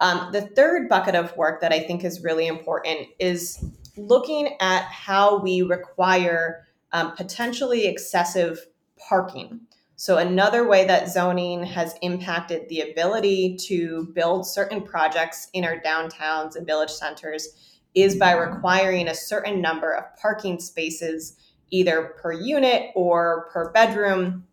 Um, 0.00 0.30
the 0.32 0.42
third 0.42 0.88
bucket 0.88 1.14
of 1.14 1.36
work 1.36 1.60
that 1.60 1.72
I 1.72 1.80
think 1.80 2.04
is 2.04 2.22
really 2.22 2.46
important 2.46 3.08
is 3.18 3.64
looking 3.96 4.56
at 4.60 4.82
how 4.84 5.38
we 5.38 5.62
require 5.62 6.66
um, 6.94 7.12
potentially 7.16 7.86
excessive 7.86 8.66
parking. 8.96 9.60
So, 9.96 10.16
another 10.16 10.66
way 10.66 10.86
that 10.86 11.10
zoning 11.10 11.62
has 11.64 11.94
impacted 12.02 12.68
the 12.68 12.80
ability 12.80 13.56
to 13.68 14.08
build 14.14 14.46
certain 14.46 14.80
projects 14.80 15.48
in 15.52 15.64
our 15.64 15.78
downtowns 15.80 16.56
and 16.56 16.66
village 16.66 16.90
centers 16.90 17.48
is 17.94 18.16
by 18.16 18.32
requiring 18.32 19.08
a 19.08 19.14
certain 19.14 19.60
number 19.60 19.92
of 19.92 20.04
parking 20.16 20.58
spaces, 20.58 21.36
either 21.70 22.14
per 22.20 22.32
unit 22.32 22.90
or 22.94 23.50
per 23.52 23.70
bedroom. 23.70 24.44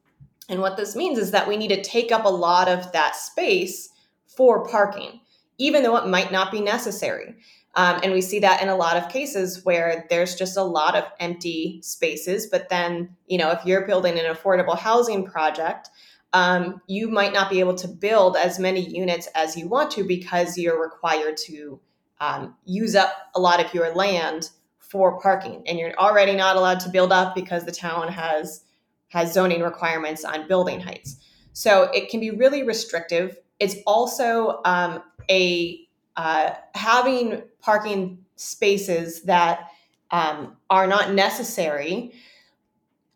And 0.49 0.61
what 0.61 0.77
this 0.77 0.95
means 0.95 1.17
is 1.17 1.31
that 1.31 1.47
we 1.47 1.57
need 1.57 1.69
to 1.69 1.81
take 1.81 2.11
up 2.11 2.25
a 2.25 2.29
lot 2.29 2.67
of 2.67 2.91
that 2.91 3.15
space 3.15 3.89
for 4.25 4.67
parking, 4.67 5.21
even 5.57 5.83
though 5.83 5.97
it 5.97 6.07
might 6.07 6.31
not 6.31 6.51
be 6.51 6.61
necessary. 6.61 7.35
Um, 7.75 8.01
and 8.03 8.11
we 8.11 8.21
see 8.21 8.39
that 8.39 8.61
in 8.61 8.67
a 8.67 8.75
lot 8.75 8.97
of 8.97 9.09
cases 9.09 9.63
where 9.63 10.05
there's 10.09 10.35
just 10.35 10.57
a 10.57 10.63
lot 10.63 10.95
of 10.95 11.05
empty 11.19 11.79
spaces. 11.81 12.47
But 12.47 12.69
then, 12.69 13.15
you 13.27 13.37
know, 13.37 13.51
if 13.51 13.65
you're 13.65 13.87
building 13.87 14.19
an 14.19 14.25
affordable 14.25 14.77
housing 14.77 15.25
project, 15.25 15.89
um, 16.33 16.81
you 16.87 17.09
might 17.09 17.33
not 17.33 17.49
be 17.49 17.59
able 17.59 17.75
to 17.75 17.87
build 17.87 18.35
as 18.35 18.59
many 18.59 18.81
units 18.81 19.27
as 19.35 19.55
you 19.55 19.67
want 19.67 19.91
to 19.91 20.03
because 20.03 20.57
you're 20.57 20.81
required 20.81 21.37
to 21.45 21.79
um, 22.19 22.55
use 22.65 22.95
up 22.95 23.11
a 23.35 23.39
lot 23.39 23.63
of 23.63 23.73
your 23.73 23.93
land 23.95 24.49
for 24.79 25.19
parking, 25.21 25.63
and 25.67 25.79
you're 25.79 25.95
already 25.97 26.35
not 26.35 26.57
allowed 26.57 26.79
to 26.81 26.89
build 26.89 27.11
up 27.11 27.33
because 27.33 27.65
the 27.65 27.71
town 27.71 28.09
has 28.09 28.63
has 29.07 29.33
zoning 29.33 29.61
requirements 29.61 30.23
on 30.23 30.47
building 30.47 30.79
heights. 30.79 31.17
So 31.53 31.83
it 31.93 32.09
can 32.09 32.19
be 32.19 32.31
really 32.31 32.63
restrictive. 32.63 33.37
It's 33.59 33.75
also 33.85 34.61
um, 34.63 35.03
a 35.29 35.79
uh, 36.17 36.51
having 36.75 37.43
parking 37.61 38.19
spaces 38.35 39.23
that 39.23 39.69
um, 40.11 40.57
are 40.69 40.87
not 40.87 41.13
necessary 41.13 42.13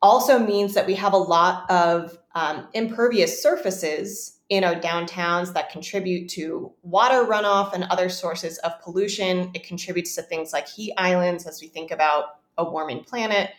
also 0.02 0.38
means 0.38 0.74
that 0.74 0.86
we 0.86 0.94
have 0.94 1.14
a 1.14 1.18
lot 1.18 1.70
of 1.70 2.18
um, 2.36 2.68
impervious 2.74 3.42
surfaces 3.42 4.40
in 4.50 4.64
our 4.64 4.76
downtowns 4.76 5.54
that 5.54 5.72
contribute 5.72 6.30
to 6.30 6.72
water 6.84 7.26
runoff 7.26 7.74
and 7.74 7.86
other 7.86 8.10
sources 8.10 8.60
of 8.60 8.80
pollution. 8.82 9.50
It 9.56 9.64
contributes 9.64 10.14
to 10.16 10.22
things 10.22 10.54
like 10.54 10.68
heat 10.68 10.94
islands 10.98 11.48
as 11.48 11.62
we 11.62 11.68
think 11.68 11.92
about 11.92 12.40
a 12.58 12.70
warming 12.70 13.04
planet. 13.04 13.52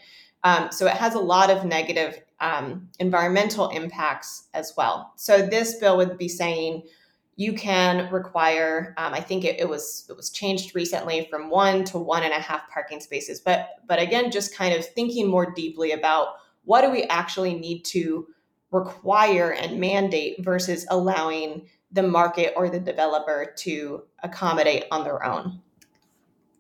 Um, 0.45 0.71
so 0.71 0.87
it 0.87 0.95
has 0.95 1.15
a 1.15 1.19
lot 1.19 1.51
of 1.51 1.65
negative 1.65 2.21
um, 2.41 2.89
environmental 3.01 3.71
impacts 3.71 4.45
as 4.55 4.75
well. 4.77 5.13
So 5.17 5.45
this 5.45 5.77
bill 5.77 5.97
would 5.97 6.17
be 6.19 6.29
saying 6.29 6.85
you 7.37 7.53
can 7.53 8.11
require 8.13 8.95
um, 8.97 9.15
i 9.15 9.21
think 9.21 9.45
it, 9.45 9.61
it, 9.61 9.69
was 9.69 10.07
it 10.09 10.17
was 10.17 10.31
changed 10.31 10.75
recently 10.75 11.27
from 11.31 11.51
one 11.51 11.85
to 11.85 11.99
one 11.99 12.23
and 12.23 12.33
a 12.33 12.41
half 12.41 12.69
parking 12.71 13.01
spaces 13.01 13.41
but 13.41 13.71
but 13.87 14.01
again 14.01 14.31
just 14.31 14.57
kind 14.57 14.75
of 14.75 14.85
thinking 14.85 15.29
more 15.29 15.53
deeply 15.53 15.93
about 15.93 16.29
what 16.65 16.81
do 16.81 16.91
we 16.91 17.05
actually 17.05 17.55
need 17.55 17.85
to 17.85 18.27
require 18.71 19.53
and 19.53 19.81
mandate 19.81 20.43
versus 20.45 20.87
allowing 20.91 21.67
the 21.93 22.03
market 22.03 22.53
or 22.57 22.69
the 22.69 22.81
developer 22.81 23.55
to 23.59 24.03
accommodate 24.23 24.85
on 24.91 25.05
their 25.05 25.25
own. 25.25 25.61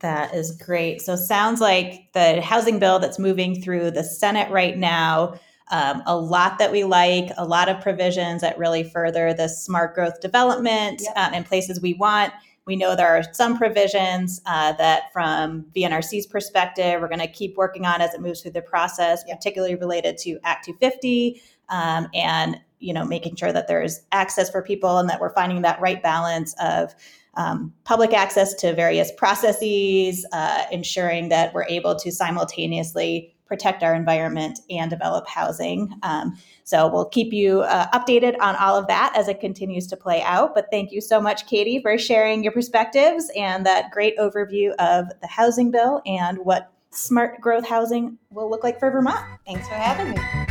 That 0.00 0.34
is 0.34 0.56
great. 0.56 1.00
So 1.02 1.16
sounds 1.16 1.60
like 1.60 2.12
the 2.12 2.40
housing 2.40 2.78
bill 2.78 2.98
that's 2.98 3.18
moving 3.18 3.60
through 3.62 3.90
the 3.90 4.04
senate 4.04 4.50
right 4.50 4.76
now 4.76 5.38
um, 5.70 6.02
a 6.06 6.16
lot 6.16 6.58
that 6.58 6.70
we 6.70 6.84
like, 6.84 7.30
a 7.36 7.44
lot 7.44 7.68
of 7.68 7.80
provisions 7.80 8.40
that 8.42 8.58
really 8.58 8.84
further 8.84 9.34
the 9.34 9.48
smart 9.48 9.94
growth 9.94 10.20
development 10.20 11.02
yep. 11.02 11.16
um, 11.16 11.34
in 11.34 11.44
places 11.44 11.80
we 11.80 11.94
want. 11.94 12.32
We 12.66 12.76
know 12.76 12.96
there 12.96 13.16
are 13.16 13.22
some 13.32 13.56
provisions 13.56 14.40
uh, 14.46 14.72
that, 14.72 15.12
from 15.12 15.66
VNRC's 15.74 16.26
perspective, 16.26 17.00
we're 17.00 17.08
going 17.08 17.20
to 17.20 17.28
keep 17.28 17.56
working 17.56 17.86
on 17.86 18.00
as 18.00 18.12
it 18.12 18.20
moves 18.20 18.42
through 18.42 18.52
the 18.52 18.62
process, 18.62 19.22
yep. 19.26 19.38
particularly 19.38 19.76
related 19.76 20.18
to 20.18 20.38
Act 20.44 20.64
250 20.66 21.40
um, 21.68 22.08
and 22.14 22.60
you 22.78 22.92
know 22.92 23.04
making 23.04 23.36
sure 23.36 23.52
that 23.52 23.68
there's 23.68 24.00
access 24.12 24.50
for 24.50 24.62
people 24.62 24.98
and 24.98 25.08
that 25.08 25.20
we're 25.20 25.32
finding 25.32 25.62
that 25.62 25.80
right 25.80 26.02
balance 26.02 26.54
of 26.60 26.94
um, 27.36 27.72
public 27.84 28.14
access 28.14 28.54
to 28.54 28.74
various 28.74 29.12
processes, 29.12 30.26
uh, 30.32 30.64
ensuring 30.72 31.28
that 31.28 31.52
we're 31.52 31.66
able 31.66 31.94
to 31.94 32.10
simultaneously 32.10 33.35
protect 33.46 33.82
our 33.82 33.94
environment 33.94 34.60
and 34.70 34.90
develop 34.90 35.26
housing. 35.28 35.92
Um, 36.02 36.36
so 36.64 36.88
we'll 36.88 37.08
keep 37.08 37.32
you 37.32 37.60
uh, 37.62 37.88
updated 37.90 38.36
on 38.40 38.56
all 38.56 38.76
of 38.76 38.86
that 38.88 39.12
as 39.16 39.28
it 39.28 39.40
continues 39.40 39.86
to 39.88 39.96
play 39.96 40.22
out. 40.22 40.54
But 40.54 40.66
thank 40.70 40.92
you 40.92 41.00
so 41.00 41.20
much, 41.20 41.46
Kati, 41.46 41.80
for 41.80 41.96
sharing 41.96 42.42
your 42.42 42.52
perspectives 42.52 43.30
and 43.36 43.64
that 43.66 43.90
great 43.90 44.16
overview 44.18 44.70
of 44.78 45.06
the 45.20 45.28
housing 45.28 45.70
bill 45.70 46.02
and 46.06 46.38
what 46.38 46.72
smart 46.90 47.40
growth 47.40 47.66
housing 47.66 48.18
will 48.30 48.50
look 48.50 48.64
like 48.64 48.78
for 48.78 48.90
Vermont. 48.90 49.24
Thanks 49.46 49.68
for 49.68 49.74
having 49.74 50.10
me. 50.10 50.46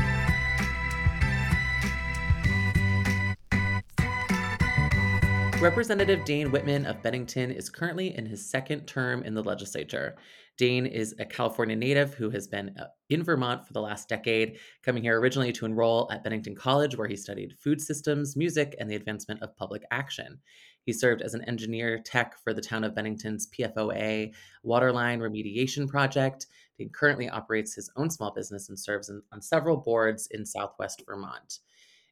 Representative 5.62 6.26
Dane 6.26 6.52
Whitman 6.52 6.86
of 6.86 7.02
Bennington 7.02 7.50
is 7.50 7.70
currently 7.70 8.16
in 8.16 8.26
his 8.26 8.46
second 8.46 8.86
term 8.86 9.24
in 9.24 9.34
the 9.34 9.42
legislature. 9.42 10.16
Dane 10.58 10.86
is 10.86 11.14
a 11.20 11.26
California 11.26 11.76
native 11.76 12.14
who 12.14 12.30
has 12.30 12.48
been 12.48 12.74
uh, 12.80 12.86
in 13.10 13.24
Vermont 13.24 13.66
for 13.68 13.74
the 13.74 13.82
last 13.82 14.08
decade, 14.08 14.58
coming 14.84 15.04
here 15.04 15.20
originally 15.20 15.52
to 15.52 15.66
enroll 15.66 16.10
at 16.12 16.24
Bennington 16.24 16.56
College, 16.56 16.98
where 16.98 17.08
he 17.08 17.18
studied 17.18 17.58
food 17.60 17.82
systems, 17.82 18.38
music, 18.38 18.76
and 18.80 18.90
the 18.90 18.96
advancement 18.96 19.42
of 19.42 19.56
public 19.58 19.84
action. 19.92 20.40
He 20.86 20.94
served 20.94 21.22
as 21.22 21.34
an 21.34 21.44
engineer 21.44 22.00
tech 22.00 22.38
for 22.42 22.54
the 22.54 22.62
town 22.62 22.84
of 22.84 22.96
Bennington's 22.96 23.48
PFOA 23.48 24.34
waterline 24.64 25.20
remediation 25.20 25.88
project. 25.88 26.48
Dane 26.78 26.90
currently 26.90 27.28
operates 27.28 27.74
his 27.74 27.90
own 27.98 28.10
small 28.10 28.32
business 28.32 28.70
and 28.70 28.80
serves 28.80 29.10
in, 29.10 29.22
on 29.34 29.42
several 29.42 29.78
boards 29.78 30.28
in 30.32 30.46
southwest 30.46 31.04
Vermont. 31.06 31.60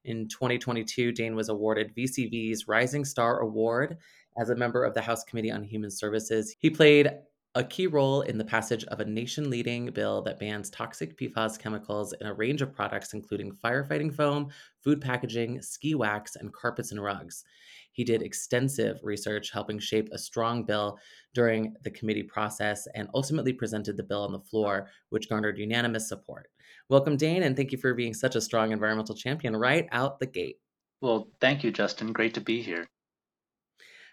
In 0.06 0.28
2022, 0.28 1.14
Dane 1.14 1.36
was 1.36 1.48
awarded 1.48 1.96
VCV's 1.96 2.68
Rising 2.68 3.06
Star 3.06 3.40
Award 3.40 3.98
as 4.38 4.50
a 4.50 4.56
member 4.56 4.84
of 4.84 4.94
the 4.94 5.02
House 5.02 5.24
Committee 5.24 5.52
on 5.52 5.64
Human 5.64 5.92
Services. 5.92 6.54
He 6.60 6.70
played 6.70 7.10
a 7.56 7.64
key 7.64 7.86
role 7.86 8.22
in 8.22 8.38
the 8.38 8.44
passage 8.44 8.84
of 8.86 9.00
a 9.00 9.06
nation 9.06 9.50
leading 9.50 9.86
bill 9.92 10.24
that 10.24 10.40
bans 10.40 10.72
toxic 10.72 11.16
PFAS 11.18 11.60
chemicals 11.60 12.14
in 12.20 12.26
a 12.26 12.34
range 12.34 12.64
of 12.64 12.74
products, 12.74 13.14
including 13.14 13.52
firefighting 13.64 14.14
foam, 14.14 14.50
food 14.84 15.00
packaging, 15.00 15.62
ski 15.62 15.94
wax, 15.94 16.36
and 16.36 16.52
carpets 16.52 16.92
and 16.92 17.04
rugs. 17.04 17.44
He 17.92 18.04
did 18.04 18.24
extensive 18.24 18.98
research, 19.04 19.52
helping 19.52 19.78
shape 19.78 20.10
a 20.12 20.18
strong 20.18 20.64
bill 20.64 20.98
during 21.36 21.76
the 21.84 21.92
committee 21.92 22.24
process 22.24 22.88
and 22.96 23.08
ultimately 23.14 23.54
presented 23.54 23.98
the 23.98 24.04
bill 24.04 24.24
on 24.24 24.32
the 24.32 24.40
floor, 24.40 24.90
which 25.10 25.30
garnered 25.30 25.60
unanimous 25.60 26.10
support. 26.10 26.50
Welcome, 26.90 27.18
Dane, 27.18 27.44
and 27.44 27.56
thank 27.56 27.72
you 27.72 27.78
for 27.78 27.94
being 27.94 28.16
such 28.16 28.36
a 28.36 28.42
strong 28.42 28.72
environmental 28.72 29.16
champion 29.16 29.56
right 29.56 29.88
out 29.92 30.20
the 30.20 30.26
gate. 30.26 30.58
Well, 31.02 31.28
thank 31.40 31.64
you, 31.64 31.70
Justin. 31.70 32.14
Great 32.14 32.34
to 32.34 32.42
be 32.42 32.64
here. 32.64 32.88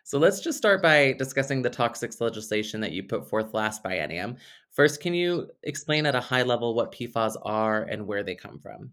So 0.04 0.18
let's 0.18 0.40
just 0.40 0.58
start 0.58 0.82
by 0.82 1.12
discussing 1.12 1.62
the 1.62 1.70
toxics 1.70 2.20
legislation 2.20 2.80
that 2.80 2.92
you 2.92 3.02
put 3.02 3.28
forth 3.28 3.54
last 3.54 3.82
biennium. 3.82 4.36
First, 4.72 5.00
can 5.00 5.14
you 5.14 5.50
explain 5.62 6.06
at 6.06 6.14
a 6.14 6.20
high 6.20 6.42
level 6.42 6.74
what 6.74 6.92
PFAS 6.92 7.36
are 7.42 7.82
and 7.82 8.06
where 8.06 8.22
they 8.22 8.34
come 8.34 8.58
from? 8.58 8.92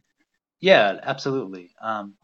Yeah, 0.60 1.00
absolutely. 1.02 1.72
Um, 1.82 2.16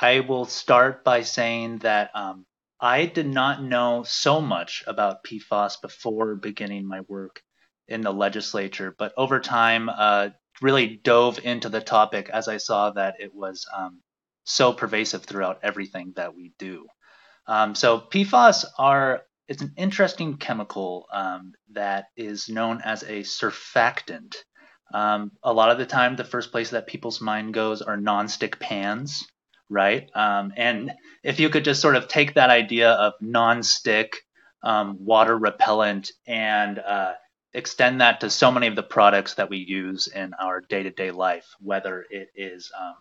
I 0.00 0.20
will 0.20 0.44
start 0.44 1.04
by 1.04 1.22
saying 1.22 1.78
that 1.78 2.10
um, 2.14 2.46
I 2.80 3.06
did 3.06 3.26
not 3.26 3.62
know 3.62 4.02
so 4.04 4.40
much 4.40 4.82
about 4.86 5.24
PFAS 5.24 5.80
before 5.80 6.34
beginning 6.34 6.86
my 6.86 7.02
work 7.02 7.42
in 7.88 8.00
the 8.00 8.12
legislature, 8.12 8.94
but 8.96 9.12
over 9.16 9.38
time, 9.38 9.88
uh, 9.88 10.30
really 10.60 11.00
dove 11.02 11.38
into 11.42 11.68
the 11.68 11.80
topic 11.80 12.28
as 12.30 12.48
I 12.48 12.56
saw 12.56 12.90
that 12.90 13.16
it 13.20 13.34
was 13.34 13.66
um, 13.74 14.00
so 14.44 14.72
pervasive 14.72 15.24
throughout 15.24 15.60
everything 15.62 16.12
that 16.16 16.34
we 16.34 16.52
do. 16.58 16.86
Um, 17.46 17.74
so 17.74 18.00
PFAS 18.00 18.64
are 18.78 19.22
it's 19.48 19.62
an 19.62 19.74
interesting 19.76 20.36
chemical 20.36 21.06
um, 21.12 21.52
that 21.72 22.06
is 22.16 22.48
known 22.48 22.80
as 22.82 23.02
a 23.02 23.20
surfactant. 23.20 24.36
Um, 24.94 25.32
a 25.42 25.52
lot 25.52 25.70
of 25.70 25.78
the 25.78 25.86
time, 25.86 26.16
the 26.16 26.24
first 26.24 26.52
place 26.52 26.70
that 26.70 26.86
people's 26.86 27.20
mind 27.20 27.52
goes 27.52 27.82
are 27.82 27.96
nonstick 27.96 28.60
pans, 28.60 29.26
right? 29.68 30.08
Um, 30.14 30.52
and 30.56 30.92
if 31.22 31.40
you 31.40 31.50
could 31.50 31.64
just 31.64 31.82
sort 31.82 31.96
of 31.96 32.08
take 32.08 32.34
that 32.34 32.50
idea 32.50 32.92
of 32.92 33.14
nonstick, 33.22 34.14
um, 34.62 35.04
water 35.04 35.36
repellent, 35.36 36.12
and 36.26 36.78
uh, 36.78 37.12
extend 37.52 38.00
that 38.00 38.20
to 38.20 38.30
so 38.30 38.50
many 38.50 38.68
of 38.68 38.76
the 38.76 38.82
products 38.82 39.34
that 39.34 39.50
we 39.50 39.58
use 39.58 40.06
in 40.06 40.34
our 40.34 40.60
day-to-day 40.60 41.10
life, 41.10 41.46
whether 41.60 42.06
it 42.10 42.28
is 42.34 42.70
um, 42.78 42.94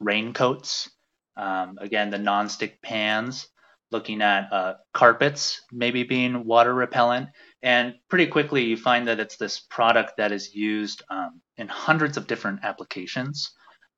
raincoats, 0.00 0.90
again 1.36 2.10
the 2.10 2.18
nonstick 2.18 2.82
pans 2.82 3.48
looking 3.94 4.20
at 4.20 4.52
uh, 4.52 4.74
carpets 4.92 5.62
maybe 5.72 6.02
being 6.02 6.44
water 6.44 6.74
repellent. 6.74 7.28
And 7.62 7.94
pretty 8.10 8.26
quickly, 8.26 8.64
you 8.64 8.76
find 8.76 9.06
that 9.06 9.20
it's 9.20 9.36
this 9.36 9.60
product 9.60 10.18
that 10.18 10.32
is 10.32 10.52
used 10.52 11.02
um, 11.08 11.40
in 11.56 11.68
hundreds 11.68 12.16
of 12.16 12.26
different 12.26 12.64
applications. 12.64 13.52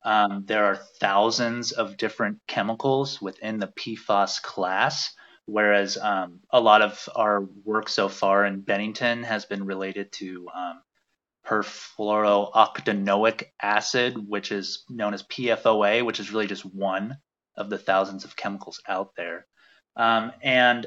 Um, 0.04 0.44
there 0.46 0.66
are 0.66 0.78
thousands 1.00 1.72
of 1.72 1.96
different 1.96 2.40
chemicals 2.46 3.22
within 3.22 3.58
the 3.58 3.68
PFAS 3.68 4.42
class, 4.42 5.12
whereas 5.46 5.96
um, 5.96 6.40
a 6.50 6.60
lot 6.60 6.82
of 6.82 7.08
our 7.16 7.40
work 7.64 7.88
so 7.88 8.10
far 8.10 8.44
in 8.44 8.60
Bennington 8.60 9.22
has 9.22 9.46
been 9.46 9.64
related 9.64 10.12
to 10.12 10.46
um, 10.54 10.82
perfluorooctanoic 11.46 13.44
acid, 13.62 14.16
which 14.28 14.52
is 14.52 14.84
known 14.90 15.14
as 15.14 15.22
PFOA, 15.22 16.04
which 16.04 16.20
is 16.20 16.30
really 16.30 16.46
just 16.46 16.66
one 16.66 17.16
of 17.56 17.70
the 17.70 17.78
thousands 17.78 18.26
of 18.26 18.36
chemicals 18.36 18.82
out 18.86 19.12
there. 19.16 19.46
Um, 19.96 20.32
and 20.42 20.86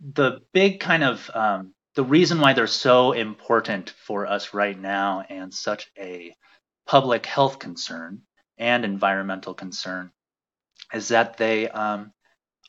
the 0.00 0.40
big 0.52 0.80
kind 0.80 1.04
of 1.04 1.30
um, 1.34 1.74
the 1.94 2.04
reason 2.04 2.40
why 2.40 2.52
they're 2.52 2.66
so 2.66 3.12
important 3.12 3.90
for 3.90 4.26
us 4.26 4.54
right 4.54 4.78
now 4.78 5.24
and 5.28 5.52
such 5.52 5.90
a 5.98 6.34
public 6.86 7.26
health 7.26 7.58
concern 7.58 8.22
and 8.56 8.84
environmental 8.84 9.54
concern 9.54 10.10
is 10.94 11.08
that 11.08 11.36
they 11.36 11.68
um, 11.68 12.12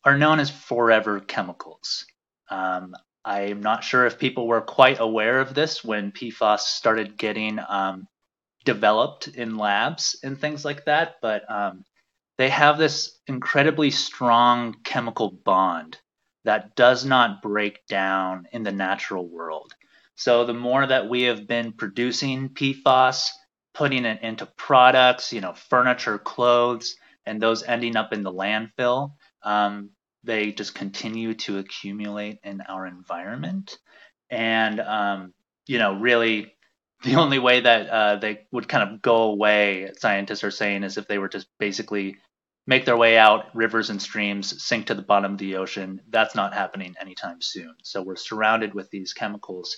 are 0.04 0.18
known 0.18 0.40
as 0.40 0.50
forever 0.50 1.20
chemicals. 1.20 2.06
Um, 2.50 2.96
I'm 3.24 3.62
not 3.62 3.84
sure 3.84 4.06
if 4.06 4.18
people 4.18 4.48
were 4.48 4.62
quite 4.62 5.00
aware 5.00 5.40
of 5.40 5.54
this 5.54 5.84
when 5.84 6.12
PFAS 6.12 6.60
started 6.60 7.18
getting 7.18 7.60
um, 7.68 8.08
developed 8.66 9.28
in 9.28 9.58
labs 9.58 10.18
and 10.24 10.40
things 10.40 10.66
like 10.66 10.86
that, 10.86 11.16
but 11.22 11.50
um, 11.52 11.84
they 12.40 12.50
have 12.50 12.78
this 12.78 13.20
incredibly 13.28 13.92
strong 13.92 14.74
chemical 14.86 15.30
bond 15.30 15.98
that 16.46 16.74
does 16.74 17.04
not 17.04 17.42
break 17.42 17.86
down 17.86 18.48
in 18.54 18.64
the 18.64 18.72
natural 18.72 19.28
world. 19.28 19.74
So 20.16 20.46
the 20.46 20.54
more 20.54 20.88
that 20.88 21.10
we 21.10 21.24
have 21.24 21.50
been 21.50 21.74
producing 21.74 22.48
PFAS, 22.48 23.28
putting 23.74 24.06
it 24.06 24.24
into 24.24 24.46
products, 24.46 25.34
you 25.34 25.42
know, 25.42 25.52
furniture, 25.54 26.18
clothes, 26.18 26.96
and 27.26 27.42
those 27.42 27.62
ending 27.64 27.98
up 27.98 28.14
in 28.14 28.24
the 28.24 28.32
landfill, 28.32 29.16
um, 29.44 29.90
they 30.24 30.54
just 30.54 30.74
continue 30.74 31.34
to 31.34 31.58
accumulate 31.58 32.40
in 32.46 32.62
our 32.62 32.88
environment. 32.88 33.78
And, 34.30 34.80
um, 34.80 35.34
you 35.68 35.78
know, 35.78 36.00
really 36.00 36.54
the 37.04 37.16
only 37.16 37.40
way 37.40 37.60
that 37.62 37.90
uh, 37.90 38.16
they 38.16 38.48
would 38.54 38.70
kind 38.70 38.90
of 38.90 39.02
go 39.02 39.24
away, 39.24 39.92
scientists 39.98 40.46
are 40.46 40.52
saying, 40.52 40.84
is 40.84 40.98
if 40.98 41.08
they 41.08 41.18
were 41.18 41.30
just 41.30 41.48
basically 41.60 42.16
make 42.70 42.86
their 42.86 42.96
way 42.96 43.18
out 43.18 43.46
rivers 43.56 43.90
and 43.90 44.00
streams, 44.00 44.64
sink 44.64 44.86
to 44.86 44.94
the 44.94 45.02
bottom 45.02 45.32
of 45.32 45.38
the 45.40 45.56
ocean. 45.56 46.00
That's 46.08 46.36
not 46.36 46.54
happening 46.54 46.94
anytime 47.02 47.42
soon. 47.42 47.74
So 47.82 48.04
we're 48.04 48.16
surrounded 48.16 48.76
with 48.76 48.92
these 48.92 49.12
chemicals 49.12 49.76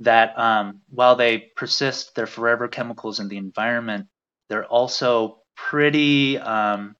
that, 0.00 0.36
um, 0.38 0.80
while 0.88 1.14
they 1.14 1.50
persist, 1.56 2.14
they're 2.14 2.26
forever 2.26 2.68
chemicals 2.68 3.20
in 3.20 3.28
the 3.28 3.36
environment. 3.36 4.06
They're 4.48 4.64
also 4.64 5.42
pretty 5.56 6.38
um, 6.38 6.96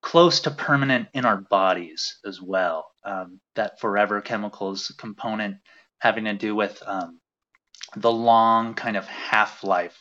close 0.00 0.40
to 0.40 0.50
permanent 0.50 1.08
in 1.12 1.26
our 1.26 1.36
bodies 1.36 2.18
as 2.24 2.40
well. 2.40 2.86
Um, 3.04 3.40
that 3.56 3.78
forever 3.78 4.22
chemicals 4.22 4.90
component 4.96 5.56
having 5.98 6.24
to 6.24 6.32
do 6.32 6.54
with 6.54 6.82
um, 6.86 7.20
the 7.96 8.10
long 8.10 8.72
kind 8.72 8.96
of 8.96 9.06
half 9.06 9.64
life 9.64 9.98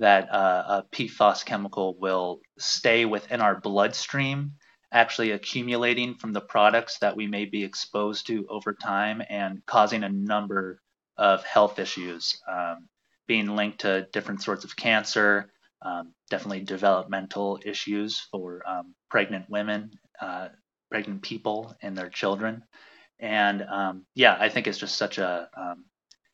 that 0.00 0.32
uh, 0.32 0.82
a 0.82 0.96
PFAS 0.96 1.44
chemical 1.44 1.96
will 1.98 2.40
stay 2.58 3.04
within 3.04 3.40
our 3.40 3.60
bloodstream, 3.60 4.52
actually 4.92 5.30
accumulating 5.30 6.14
from 6.14 6.32
the 6.32 6.40
products 6.40 6.98
that 6.98 7.16
we 7.16 7.26
may 7.26 7.44
be 7.44 7.62
exposed 7.62 8.26
to 8.26 8.46
over 8.48 8.72
time 8.72 9.22
and 9.28 9.64
causing 9.66 10.02
a 10.02 10.08
number 10.08 10.80
of 11.16 11.44
health 11.44 11.78
issues, 11.78 12.40
um, 12.50 12.88
being 13.28 13.54
linked 13.54 13.80
to 13.80 14.08
different 14.12 14.42
sorts 14.42 14.64
of 14.64 14.74
cancer, 14.74 15.52
um, 15.82 16.14
definitely 16.30 16.62
developmental 16.62 17.60
issues 17.64 18.26
for 18.30 18.62
um, 18.66 18.94
pregnant 19.10 19.48
women, 19.50 19.90
uh, 20.20 20.48
pregnant 20.90 21.22
people, 21.22 21.74
and 21.82 21.96
their 21.96 22.08
children. 22.08 22.64
And 23.18 23.62
um, 23.62 24.06
yeah, 24.14 24.36
I 24.38 24.48
think 24.48 24.66
it's 24.66 24.78
just 24.78 24.96
such 24.96 25.18
a 25.18 25.48
um, 25.54 25.84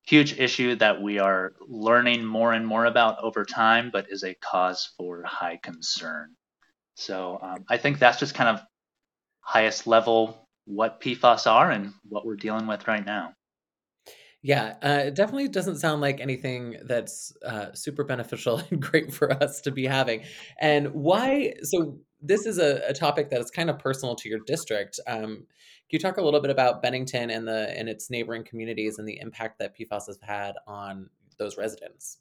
huge 0.06 0.38
issue 0.38 0.76
that 0.76 1.02
we 1.02 1.18
are 1.18 1.52
learning 1.68 2.24
more 2.24 2.52
and 2.52 2.66
more 2.66 2.86
about 2.86 3.22
over 3.22 3.44
time, 3.44 3.90
but 3.92 4.06
is 4.08 4.22
a 4.22 4.34
cause 4.34 4.92
for 4.96 5.22
high 5.24 5.58
concern. 5.62 6.30
So 6.94 7.38
um, 7.42 7.64
I 7.68 7.76
think 7.76 7.98
that's 7.98 8.18
just 8.18 8.34
kind 8.34 8.48
of 8.48 8.64
highest 9.40 9.86
level 9.86 10.48
what 10.64 11.00
PFAS 11.00 11.50
are 11.50 11.70
and 11.70 11.92
what 12.08 12.24
we're 12.24 12.36
dealing 12.36 12.66
with 12.66 12.86
right 12.88 13.04
now. 13.04 13.32
Yeah, 14.42 14.76
uh, 14.80 15.02
it 15.06 15.14
definitely 15.14 15.48
doesn't 15.48 15.78
sound 15.78 16.00
like 16.00 16.20
anything 16.20 16.76
that's 16.84 17.32
uh, 17.44 17.72
super 17.74 18.04
beneficial 18.04 18.62
and 18.70 18.80
great 18.80 19.12
for 19.12 19.32
us 19.42 19.60
to 19.62 19.72
be 19.72 19.86
having. 19.86 20.22
And 20.60 20.94
why? 20.94 21.54
So, 21.62 21.98
this 22.20 22.46
is 22.46 22.58
a, 22.58 22.80
a 22.88 22.92
topic 22.92 23.30
that 23.30 23.40
is 23.40 23.50
kind 23.50 23.68
of 23.68 23.78
personal 23.78 24.14
to 24.16 24.28
your 24.28 24.38
district. 24.46 25.00
Um, 25.06 25.46
you 25.90 25.98
talk 25.98 26.16
a 26.16 26.22
little 26.22 26.40
bit 26.40 26.50
about 26.50 26.82
Bennington 26.82 27.30
and 27.30 27.46
the 27.46 27.72
and 27.78 27.88
its 27.88 28.10
neighboring 28.10 28.44
communities 28.44 28.98
and 28.98 29.08
the 29.08 29.18
impact 29.20 29.58
that 29.58 29.76
PFAS 29.76 30.06
has 30.06 30.18
had 30.22 30.54
on 30.66 31.08
those 31.38 31.56
residents? 31.56 32.18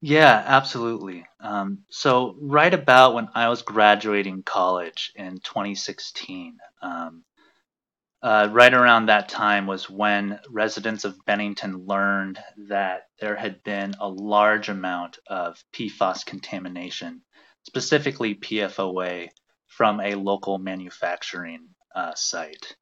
Yeah, 0.00 0.42
absolutely. 0.46 1.26
Um, 1.40 1.80
so 1.90 2.36
right 2.40 2.72
about 2.72 3.14
when 3.14 3.28
I 3.34 3.48
was 3.48 3.62
graduating 3.62 4.44
college 4.44 5.12
in 5.16 5.40
2016, 5.40 6.58
um, 6.82 7.24
uh, 8.22 8.48
right 8.50 8.74
around 8.74 9.06
that 9.06 9.28
time 9.28 9.66
was 9.66 9.88
when 9.88 10.38
residents 10.50 11.04
of 11.04 11.24
Bennington 11.24 11.86
learned 11.86 12.38
that 12.68 13.08
there 13.20 13.36
had 13.36 13.62
been 13.62 13.94
a 14.00 14.08
large 14.08 14.68
amount 14.68 15.18
of 15.26 15.62
PFAS 15.72 16.26
contamination, 16.26 17.22
specifically 17.62 18.34
PFOA, 18.34 19.28
from 19.66 20.00
a 20.00 20.14
local 20.14 20.58
manufacturing 20.58 21.68
uh, 21.94 22.14
site. 22.14 22.76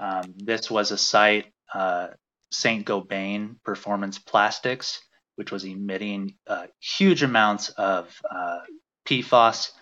Um, 0.00 0.34
this 0.36 0.70
was 0.70 0.90
a 0.90 0.98
site, 0.98 1.52
uh, 1.74 2.08
St. 2.50 2.86
Gobain 2.86 3.56
Performance 3.64 4.18
Plastics, 4.18 5.00
which 5.36 5.52
was 5.52 5.64
emitting 5.64 6.34
uh, 6.46 6.66
huge 6.80 7.22
amounts 7.22 7.68
of 7.70 8.14
uh, 8.28 8.60
PFAS 9.06 9.72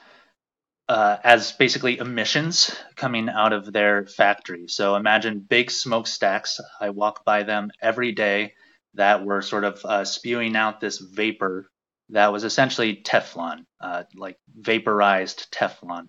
uh, 0.88 1.18
as 1.22 1.52
basically 1.52 1.98
emissions 1.98 2.74
coming 2.96 3.28
out 3.28 3.52
of 3.52 3.72
their 3.72 4.06
factory. 4.06 4.66
So 4.68 4.96
imagine 4.96 5.40
big 5.40 5.70
smokestacks. 5.70 6.60
I 6.80 6.90
walk 6.90 7.24
by 7.24 7.42
them 7.42 7.70
every 7.80 8.12
day 8.12 8.54
that 8.94 9.24
were 9.24 9.42
sort 9.42 9.64
of 9.64 9.84
uh, 9.84 10.04
spewing 10.04 10.56
out 10.56 10.80
this 10.80 10.98
vapor 10.98 11.70
that 12.10 12.32
was 12.32 12.44
essentially 12.44 12.96
Teflon, 12.96 13.66
uh, 13.80 14.04
like 14.16 14.38
vaporized 14.48 15.52
Teflon. 15.52 16.08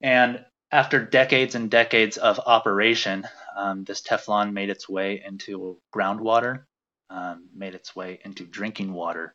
And 0.00 0.44
after 0.70 1.04
decades 1.04 1.54
and 1.54 1.70
decades 1.70 2.16
of 2.16 2.38
operation, 2.40 3.26
um, 3.56 3.84
this 3.84 4.02
Teflon 4.02 4.52
made 4.52 4.70
its 4.70 4.88
way 4.88 5.22
into 5.26 5.80
groundwater, 5.94 6.64
um, 7.10 7.48
made 7.54 7.74
its 7.74 7.96
way 7.96 8.20
into 8.24 8.44
drinking 8.44 8.92
water. 8.92 9.34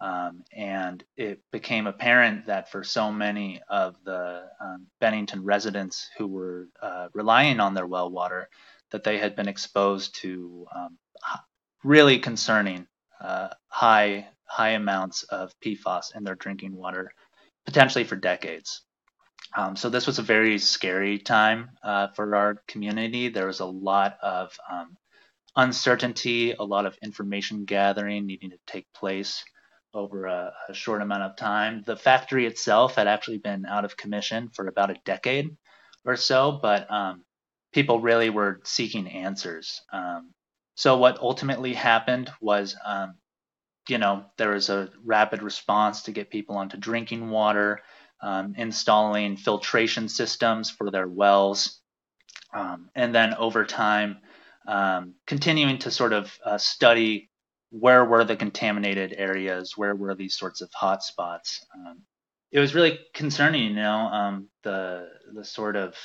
Um, 0.00 0.42
and 0.52 1.04
it 1.16 1.40
became 1.52 1.86
apparent 1.86 2.46
that 2.46 2.72
for 2.72 2.82
so 2.82 3.12
many 3.12 3.60
of 3.68 3.94
the 4.04 4.48
um, 4.60 4.88
Bennington 5.00 5.44
residents 5.44 6.10
who 6.18 6.26
were 6.26 6.66
uh, 6.82 7.08
relying 7.14 7.60
on 7.60 7.74
their 7.74 7.86
well 7.86 8.10
water, 8.10 8.48
that 8.90 9.04
they 9.04 9.18
had 9.18 9.36
been 9.36 9.46
exposed 9.48 10.16
to 10.16 10.66
um, 10.74 10.98
really 11.84 12.18
concerning 12.18 12.86
uh, 13.20 13.48
high 13.68 14.26
high 14.44 14.70
amounts 14.70 15.22
of 15.24 15.54
PFAS 15.64 16.14
in 16.16 16.24
their 16.24 16.34
drinking 16.34 16.74
water, 16.76 17.12
potentially 17.64 18.04
for 18.04 18.16
decades. 18.16 18.82
Um, 19.56 19.76
so 19.76 19.88
this 19.88 20.06
was 20.06 20.18
a 20.18 20.22
very 20.22 20.58
scary 20.58 21.18
time 21.18 21.70
uh, 21.82 22.08
for 22.14 22.34
our 22.34 22.62
community. 22.66 23.28
There 23.28 23.46
was 23.46 23.60
a 23.60 23.66
lot 23.66 24.16
of 24.22 24.56
um, 24.70 24.96
uncertainty, 25.56 26.52
a 26.52 26.64
lot 26.64 26.86
of 26.86 26.96
information 27.02 27.64
gathering 27.64 28.26
needing 28.26 28.50
to 28.50 28.58
take 28.66 28.86
place 28.94 29.44
over 29.94 30.26
a, 30.26 30.52
a, 30.70 30.74
short 30.74 31.02
amount 31.02 31.22
of 31.22 31.36
time. 31.36 31.82
The 31.84 31.96
factory 31.96 32.46
itself 32.46 32.94
had 32.94 33.06
actually 33.06 33.38
been 33.38 33.66
out 33.66 33.84
of 33.84 33.96
commission 33.96 34.48
for 34.48 34.66
about 34.66 34.90
a 34.90 34.96
decade 35.04 35.54
or 36.06 36.16
so, 36.16 36.58
but 36.62 36.90
um, 36.90 37.24
people 37.74 38.00
really 38.00 38.30
were 38.30 38.60
seeking 38.64 39.06
answers. 39.06 39.82
Um, 39.92 40.32
so 40.74 40.96
what 40.96 41.18
ultimately 41.18 41.74
happened 41.74 42.30
was, 42.40 42.74
um, 42.84 43.16
you 43.88 43.98
know, 43.98 44.24
there 44.38 44.52
was 44.52 44.70
a 44.70 44.88
rapid 45.04 45.42
response 45.42 46.02
to 46.02 46.12
get 46.12 46.30
people 46.30 46.56
onto 46.56 46.78
drinking 46.78 47.28
water 47.28 47.80
um, 48.22 48.54
installing 48.56 49.36
filtration 49.36 50.08
systems 50.08 50.70
for 50.70 50.90
their 50.90 51.08
wells, 51.08 51.80
um, 52.54 52.90
and 52.94 53.14
then 53.14 53.34
over 53.34 53.64
time, 53.64 54.18
um, 54.66 55.14
continuing 55.26 55.78
to 55.78 55.90
sort 55.90 56.12
of 56.12 56.32
uh, 56.44 56.58
study 56.58 57.30
where 57.70 58.04
were 58.04 58.24
the 58.24 58.36
contaminated 58.36 59.14
areas, 59.16 59.76
where 59.76 59.94
were 59.94 60.14
these 60.14 60.36
sorts 60.36 60.60
of 60.60 60.70
hot 60.72 61.02
spots. 61.02 61.64
Um, 61.74 62.02
it 62.50 62.60
was 62.60 62.74
really 62.74 63.00
concerning, 63.14 63.64
you 63.64 63.74
know, 63.74 63.96
um, 63.96 64.48
the 64.62 65.08
the 65.32 65.44
sort 65.44 65.74
of 65.74 65.96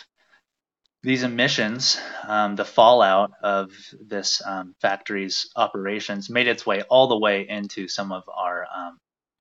these 1.03 1.23
emissions, 1.23 1.99
um, 2.27 2.55
the 2.55 2.65
fallout 2.65 3.31
of 3.43 3.71
this 3.99 4.41
factory's 4.81 5.51
operations 5.55 6.29
made 6.29 6.47
its 6.47 6.65
way 6.65 6.81
all 6.83 7.07
the 7.07 7.19
way 7.19 7.47
into 7.47 7.87
some 7.87 8.11
of 8.11 8.23
our 8.33 8.65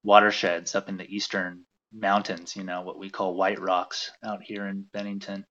watersheds 0.02 0.74
up 0.74 0.88
in 0.88 0.96
the 0.96 1.08
eastern 1.14 1.64
mountains, 1.96 2.54
you 2.56 2.64
know, 2.64 2.82
what 2.82 2.98
we 2.98 3.10
call 3.10 3.34
white 3.34 3.60
rocks 3.60 4.10
out 4.24 4.42
here 4.42 4.66
in 4.66 4.84
Bennington, 4.92 5.46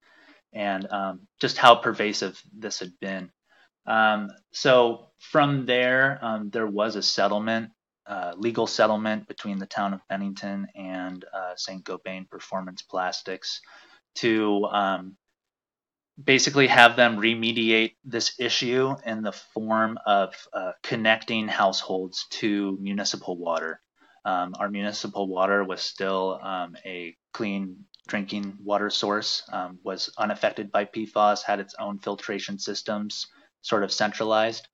and 0.53 0.85
um, 0.91 1.21
just 1.39 1.57
how 1.57 1.75
pervasive 1.75 2.41
this 2.53 2.79
had 2.79 2.93
been. 2.99 3.31
Um, 3.85 4.29
so 4.51 5.09
from 5.19 5.65
there, 5.65 6.19
um, 6.21 6.49
there 6.49 6.67
was 6.67 6.95
a 6.95 7.03
settlement, 7.03 7.69
uh, 8.07 8.33
legal 8.37 8.67
settlement 8.67 9.27
between 9.27 9.59
the 9.59 9.65
town 9.65 9.93
of 9.93 10.01
Bennington 10.09 10.67
and 10.75 11.23
uh, 11.33 11.53
St. 11.55 11.83
Gobain 11.83 12.29
Performance 12.29 12.81
Plastics 12.81 13.61
to 14.15 14.65
um, 14.65 15.17
basically 16.21 16.67
have 16.67 16.95
them 16.95 17.17
remediate 17.17 17.95
this 18.03 18.39
issue 18.39 18.95
in 19.05 19.21
the 19.21 19.33
form 19.33 19.97
of 20.05 20.33
uh, 20.53 20.71
connecting 20.81 21.47
households 21.47 22.25
to 22.29 22.77
municipal 22.81 23.37
water. 23.37 23.81
Um, 24.25 24.55
our 24.59 24.69
municipal 24.69 25.27
water 25.27 25.63
was 25.63 25.81
still 25.81 26.39
um, 26.41 26.75
a 26.83 27.15
clean 27.31 27.85
drinking 28.07 28.57
water 28.63 28.89
source, 28.89 29.43
um, 29.51 29.79
was 29.83 30.09
unaffected 30.17 30.71
by 30.71 30.85
PFAS, 30.85 31.43
had 31.43 31.59
its 31.59 31.75
own 31.79 31.99
filtration 31.99 32.57
systems, 32.57 33.27
sort 33.61 33.83
of 33.83 33.91
centralized. 33.91 34.67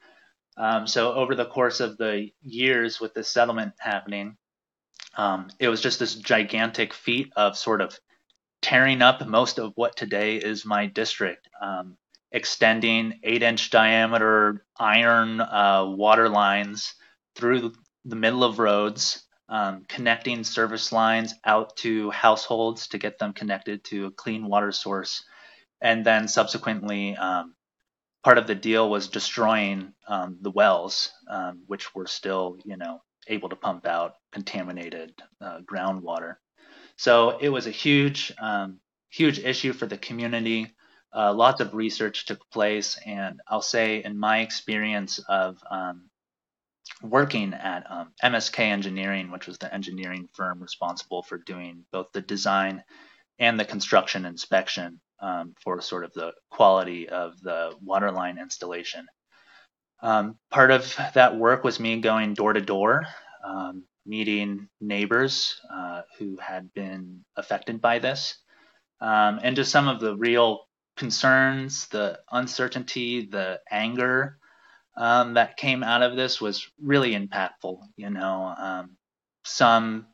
Um, 0.57 0.87
so 0.87 1.13
over 1.13 1.35
the 1.35 1.45
course 1.45 1.81
of 1.81 1.97
the 1.97 2.29
years 2.41 2.99
with 3.01 3.13
this 3.13 3.29
settlement 3.29 3.73
happening, 3.77 4.37
um, 5.17 5.49
it 5.59 5.67
was 5.67 5.81
just 5.81 5.99
this 5.99 6.15
gigantic 6.15 6.93
feat 6.93 7.31
of 7.35 7.57
sort 7.57 7.81
of 7.81 7.97
tearing 8.61 9.01
up 9.01 9.25
most 9.27 9.59
of 9.59 9.73
what 9.75 9.97
today 9.97 10.37
is 10.37 10.65
my 10.65 10.85
district, 10.85 11.49
um, 11.61 11.97
extending 12.31 13.19
eight 13.23 13.43
inch 13.43 13.69
diameter 13.69 14.65
iron 14.79 15.41
uh, 15.41 15.85
water 15.85 16.29
lines 16.29 16.93
through 17.35 17.73
the 18.05 18.15
middle 18.15 18.43
of 18.43 18.59
roads 18.59 19.25
um, 19.51 19.85
connecting 19.87 20.43
service 20.43 20.91
lines 20.91 21.35
out 21.45 21.75
to 21.75 22.09
households 22.09 22.87
to 22.87 22.97
get 22.97 23.19
them 23.19 23.33
connected 23.33 23.83
to 23.83 24.05
a 24.05 24.11
clean 24.11 24.47
water 24.47 24.71
source. 24.71 25.23
And 25.81 26.05
then 26.05 26.27
subsequently, 26.27 27.17
um, 27.17 27.53
part 28.23 28.37
of 28.37 28.47
the 28.47 28.55
deal 28.55 28.89
was 28.89 29.09
destroying 29.09 29.93
um, 30.07 30.37
the 30.41 30.51
wells, 30.51 31.11
um, 31.29 31.63
which 31.67 31.93
were 31.93 32.07
still, 32.07 32.57
you 32.63 32.77
know, 32.77 33.01
able 33.27 33.49
to 33.49 33.55
pump 33.55 33.85
out 33.85 34.15
contaminated 34.31 35.13
uh, 35.41 35.59
groundwater. 35.59 36.35
So 36.95 37.37
it 37.39 37.49
was 37.49 37.67
a 37.67 37.71
huge, 37.71 38.33
um, 38.39 38.79
huge 39.09 39.39
issue 39.39 39.73
for 39.73 39.85
the 39.85 39.97
community. 39.97 40.73
Uh, 41.13 41.33
lots 41.33 41.59
of 41.59 41.73
research 41.73 42.25
took 42.25 42.49
place, 42.51 42.97
and 43.05 43.41
I'll 43.47 43.61
say, 43.61 44.01
in 44.01 44.17
my 44.17 44.39
experience 44.39 45.19
of 45.27 45.57
um, 45.69 46.10
working 47.03 47.53
at 47.53 47.89
um, 47.89 48.11
MSK 48.23 48.59
Engineering, 48.59 49.31
which 49.31 49.47
was 49.47 49.57
the 49.57 49.73
engineering 49.73 50.27
firm 50.33 50.61
responsible 50.61 51.23
for 51.23 51.37
doing 51.37 51.85
both 51.91 52.11
the 52.13 52.21
design 52.21 52.83
and 53.39 53.59
the 53.59 53.65
construction 53.65 54.25
inspection 54.25 54.99
um, 55.19 55.53
for 55.63 55.81
sort 55.81 56.03
of 56.03 56.13
the 56.13 56.31
quality 56.49 57.09
of 57.09 57.39
the 57.41 57.73
waterline 57.81 58.37
installation. 58.37 59.07
Um, 60.01 60.37
part 60.49 60.71
of 60.71 60.95
that 61.13 61.37
work 61.37 61.63
was 61.63 61.79
me 61.79 61.99
going 62.01 62.33
door 62.33 62.53
to 62.53 62.61
door, 62.61 63.05
um, 63.45 63.83
meeting 64.05 64.67
neighbors 64.79 65.59
uh, 65.71 66.01
who 66.17 66.37
had 66.37 66.73
been 66.73 67.23
affected 67.35 67.81
by 67.81 67.99
this, 67.99 68.37
um, 68.99 69.39
and 69.43 69.55
just 69.55 69.71
some 69.71 69.87
of 69.87 69.99
the 69.99 70.15
real 70.17 70.65
concerns, 70.97 71.87
the 71.87 72.19
uncertainty, 72.31 73.27
the 73.27 73.59
anger 73.69 74.37
um, 74.97 75.35
that 75.35 75.57
came 75.57 75.83
out 75.83 76.03
of 76.03 76.15
this 76.15 76.41
was 76.41 76.67
really 76.81 77.13
impactful. 77.13 77.79
You 77.95 78.09
know, 78.09 78.53
um, 78.57 78.97
some 79.43 80.07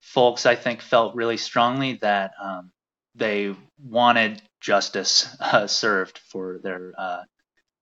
folks 0.00 0.46
I 0.46 0.56
think 0.56 0.82
felt 0.82 1.14
really 1.14 1.36
strongly 1.36 1.94
that 2.02 2.32
um, 2.42 2.72
they 3.14 3.54
wanted 3.78 4.42
justice 4.60 5.34
uh, 5.40 5.66
served 5.66 6.18
for 6.18 6.60
their 6.62 6.92
uh, 6.96 7.22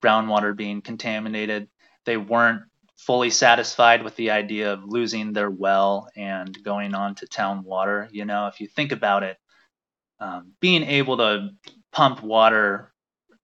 groundwater 0.03 0.57
being 0.57 0.83
contaminated. 0.83 1.69
They 2.05 2.17
weren't 2.17 2.63
fully 2.97 3.31
satisfied 3.31 4.03
with 4.03 4.15
the 4.17 4.31
idea 4.31 4.73
of 4.73 4.85
losing 4.85 5.33
their 5.33 5.51
well 5.51 6.09
and 6.17 6.57
going 6.63 6.95
on 6.95 7.15
to 7.17 7.27
town 7.27 7.65
water. 7.65 8.09
You 8.13 8.27
know, 8.27 8.47
if 8.47 8.61
you 8.61 8.67
think 8.69 8.93
about 8.93 9.23
it, 9.23 9.39
um, 10.21 10.53
being 10.61 10.83
able 10.83 11.17
to 11.17 11.51
pump 11.93 12.23
water 12.23 12.93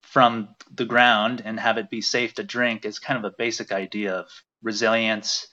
from 0.06 0.48
the 0.74 0.84
ground 0.84 1.42
and 1.44 1.58
have 1.58 1.78
it 1.78 1.90
be 1.90 2.00
safe 2.00 2.34
to 2.34 2.44
drink 2.44 2.84
is 2.84 2.98
kind 2.98 3.18
of 3.18 3.24
a 3.24 3.34
basic 3.36 3.72
idea 3.72 4.14
of 4.14 4.26
resilience, 4.62 5.48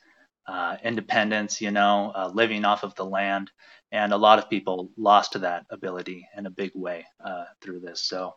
uh, 0.48 0.78
independence, 0.84 1.60
you 1.60 1.72
know, 1.72 2.12
uh, 2.16 2.32
living 2.34 2.64
off 2.64 2.84
of 2.84 2.96
the 2.96 3.06
land. 3.06 3.52
And 3.92 4.14
a 4.14 4.18
lot 4.18 4.40
of 4.40 4.50
people 4.50 4.92
lost 4.98 5.40
that 5.40 5.66
ability 5.70 6.28
in 6.38 6.46
a 6.46 6.52
big 6.52 6.72
way 6.76 7.06
uh, 7.24 7.46
through 7.62 7.82
this. 7.82 8.02
So, 8.02 8.36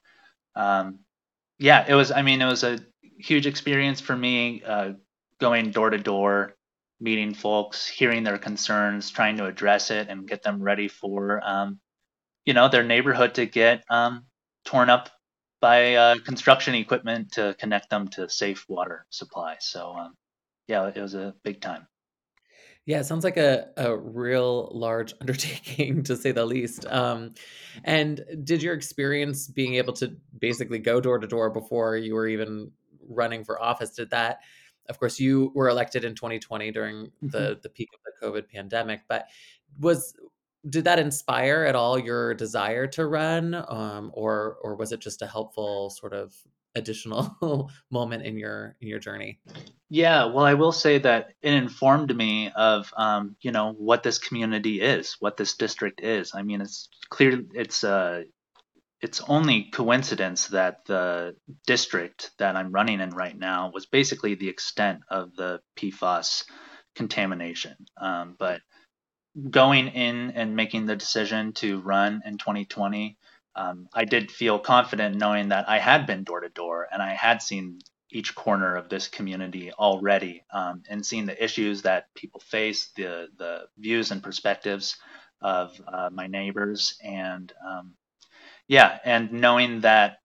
um, 0.55 1.01
yeah, 1.59 1.85
it 1.89 1.95
was, 1.95 2.11
I 2.11 2.23
mean, 2.23 2.43
it 2.43 2.47
was 2.47 2.65
a 2.65 2.79
huge 3.19 3.47
experience 3.47 4.01
for 4.01 4.17
me 4.17 4.63
uh, 4.65 4.93
going 5.41 5.71
door 5.71 5.91
to 5.91 5.99
door, 5.99 6.55
meeting 7.01 7.35
folks, 7.35 7.87
hearing 7.87 8.25
their 8.25 8.39
concerns, 8.39 9.11
trying 9.11 9.37
to 9.37 9.47
address 9.47 9.91
it 9.91 10.09
and 10.09 10.29
get 10.29 10.43
them 10.43 10.63
ready 10.63 10.89
for, 10.89 11.41
um, 11.45 11.79
you 12.45 12.55
know, 12.55 12.69
their 12.69 12.85
neighborhood 12.85 13.35
to 13.35 13.47
get 13.47 13.85
um, 13.91 14.25
torn 14.65 14.91
up 14.91 15.11
by 15.61 15.95
uh, 15.95 16.17
construction 16.25 16.75
equipment 16.75 17.33
to 17.33 17.55
connect 17.59 17.91
them 17.91 18.09
to 18.09 18.29
safe 18.29 18.65
water 18.69 19.07
supply. 19.11 19.57
So 19.61 19.93
um, 19.93 20.15
yeah, 20.67 20.91
it 20.95 21.01
was 21.01 21.15
a 21.15 21.35
big 21.43 21.61
time. 21.61 21.87
Yeah, 22.87 23.01
it 23.01 23.05
sounds 23.05 23.25
like 23.25 23.37
a, 23.37 23.67
a 23.77 23.97
real 23.97 24.71
large 24.73 25.13
undertaking 25.21 26.05
to 26.05 26.17
say 26.17 26.33
the 26.33 26.47
least. 26.47 26.87
Um, 26.87 27.35
and 27.85 28.25
did 28.45 28.63
your 28.63 28.75
experience 28.75 29.49
being 29.49 29.75
able 29.75 29.93
to 29.95 30.17
basically 30.39 30.79
go 30.79 31.01
door 31.01 31.19
to 31.19 31.27
door 31.27 31.51
before 31.51 31.97
you 31.97 32.15
were 32.15 32.29
even 32.29 32.71
running 33.09 33.45
for 33.45 33.61
office, 33.61 33.91
did 33.91 34.11
that? 34.11 34.39
Of 34.89 35.01
course, 35.01 35.19
you 35.19 35.51
were 35.55 35.69
elected 35.69 36.05
in 36.05 36.15
2020 36.15 36.71
during 36.71 37.11
the, 37.21 37.39
mm-hmm. 37.39 37.61
the 37.61 37.69
peak 37.69 37.89
of 37.93 38.01
the 38.05 38.27
COVID 38.27 38.49
pandemic, 38.49 39.03
but 39.09 39.27
was 39.81 40.15
did 40.69 40.85
that 40.85 40.99
inspire 40.99 41.65
at 41.65 41.75
all 41.75 41.99
your 41.99 42.35
desire 42.35 42.87
to 42.89 43.07
run, 43.07 43.55
um, 43.55 44.11
or 44.15 44.59
or 44.63 44.77
was 44.77 44.93
it 44.93 45.01
just 45.01 45.23
a 45.23 45.27
helpful 45.27 45.91
sort 45.91 46.13
of 46.13 46.35
additional 46.75 47.71
moment 47.91 48.25
in 48.25 48.37
your 48.37 48.77
in 48.81 48.89
your 48.89 48.99
journey? 48.99 49.41
Yeah, 49.89 50.27
well, 50.27 50.45
I 50.45 50.55
will 50.55 50.73
say 50.73 50.99
that 50.99 51.29
it 51.43 51.53
informed 51.53 52.15
me 52.15 52.51
of 52.55 52.93
um, 52.97 53.37
you 53.41 53.53
know 53.53 53.73
what 53.73 54.03
this 54.03 54.19
community 54.19 54.81
is, 54.81 55.17
what 55.21 55.37
this 55.37 55.55
district 55.55 56.01
is. 56.03 56.33
I 56.35 56.43
mean, 56.43 56.61
it's 56.61 56.89
clear 57.09 57.43
it's 57.55 57.85
uh, 57.85 58.25
it's 59.01 59.21
only 59.29 59.65
coincidence 59.73 60.49
that 60.49 60.85
the 60.87 61.37
district 61.67 62.31
that 62.39 62.57
I'm 62.57 62.73
running 62.73 63.01
in 63.01 63.11
right 63.11 63.37
now 63.37 63.71
was 63.73 63.87
basically 63.87 64.35
the 64.35 64.49
extent 64.49 65.01
of 65.11 65.35
the 65.37 65.61
PFAS 65.77 66.45
contamination. 66.95 67.77
Um, 68.01 68.37
but 68.39 68.61
going 69.51 69.89
in 69.89 70.33
and 70.33 70.57
making 70.57 70.87
the 70.87 70.97
decision 70.97 71.53
to 71.55 71.81
run 71.81 72.23
in 72.25 72.39
2020, 72.39 73.17
um, 73.55 73.89
I 73.95 74.05
did 74.05 74.31
feel 74.31 74.59
confident 74.59 75.17
knowing 75.17 75.49
that 75.49 75.69
I 75.69 75.79
had 75.79 76.07
been 76.07 76.25
door 76.25 76.41
to 76.41 76.49
door 76.49 76.87
and 76.91 77.03
I 77.03 77.15
had 77.15 77.43
seen 77.43 77.81
each 78.11 78.35
corner 78.35 78.77
of 78.77 78.89
this 78.89 79.09
community 79.09 79.73
already 79.73 80.45
um, 80.53 80.83
and 80.89 81.05
seeing 81.05 81.27
the 81.27 81.43
issues 81.43 81.83
that 81.83 82.15
people 82.15 82.41
face, 82.41 82.91
the 82.97 83.29
the 83.37 83.67
views 83.79 84.11
and 84.11 84.23
perspectives 84.23 84.97
of 85.43 85.79
uh, 85.87 86.09
my 86.13 86.27
neighbors, 86.27 86.97
and 87.03 87.53
um, 87.67 87.95
yeah, 88.69 88.99
and 89.05 89.33
knowing 89.33 89.81
that 89.81 90.19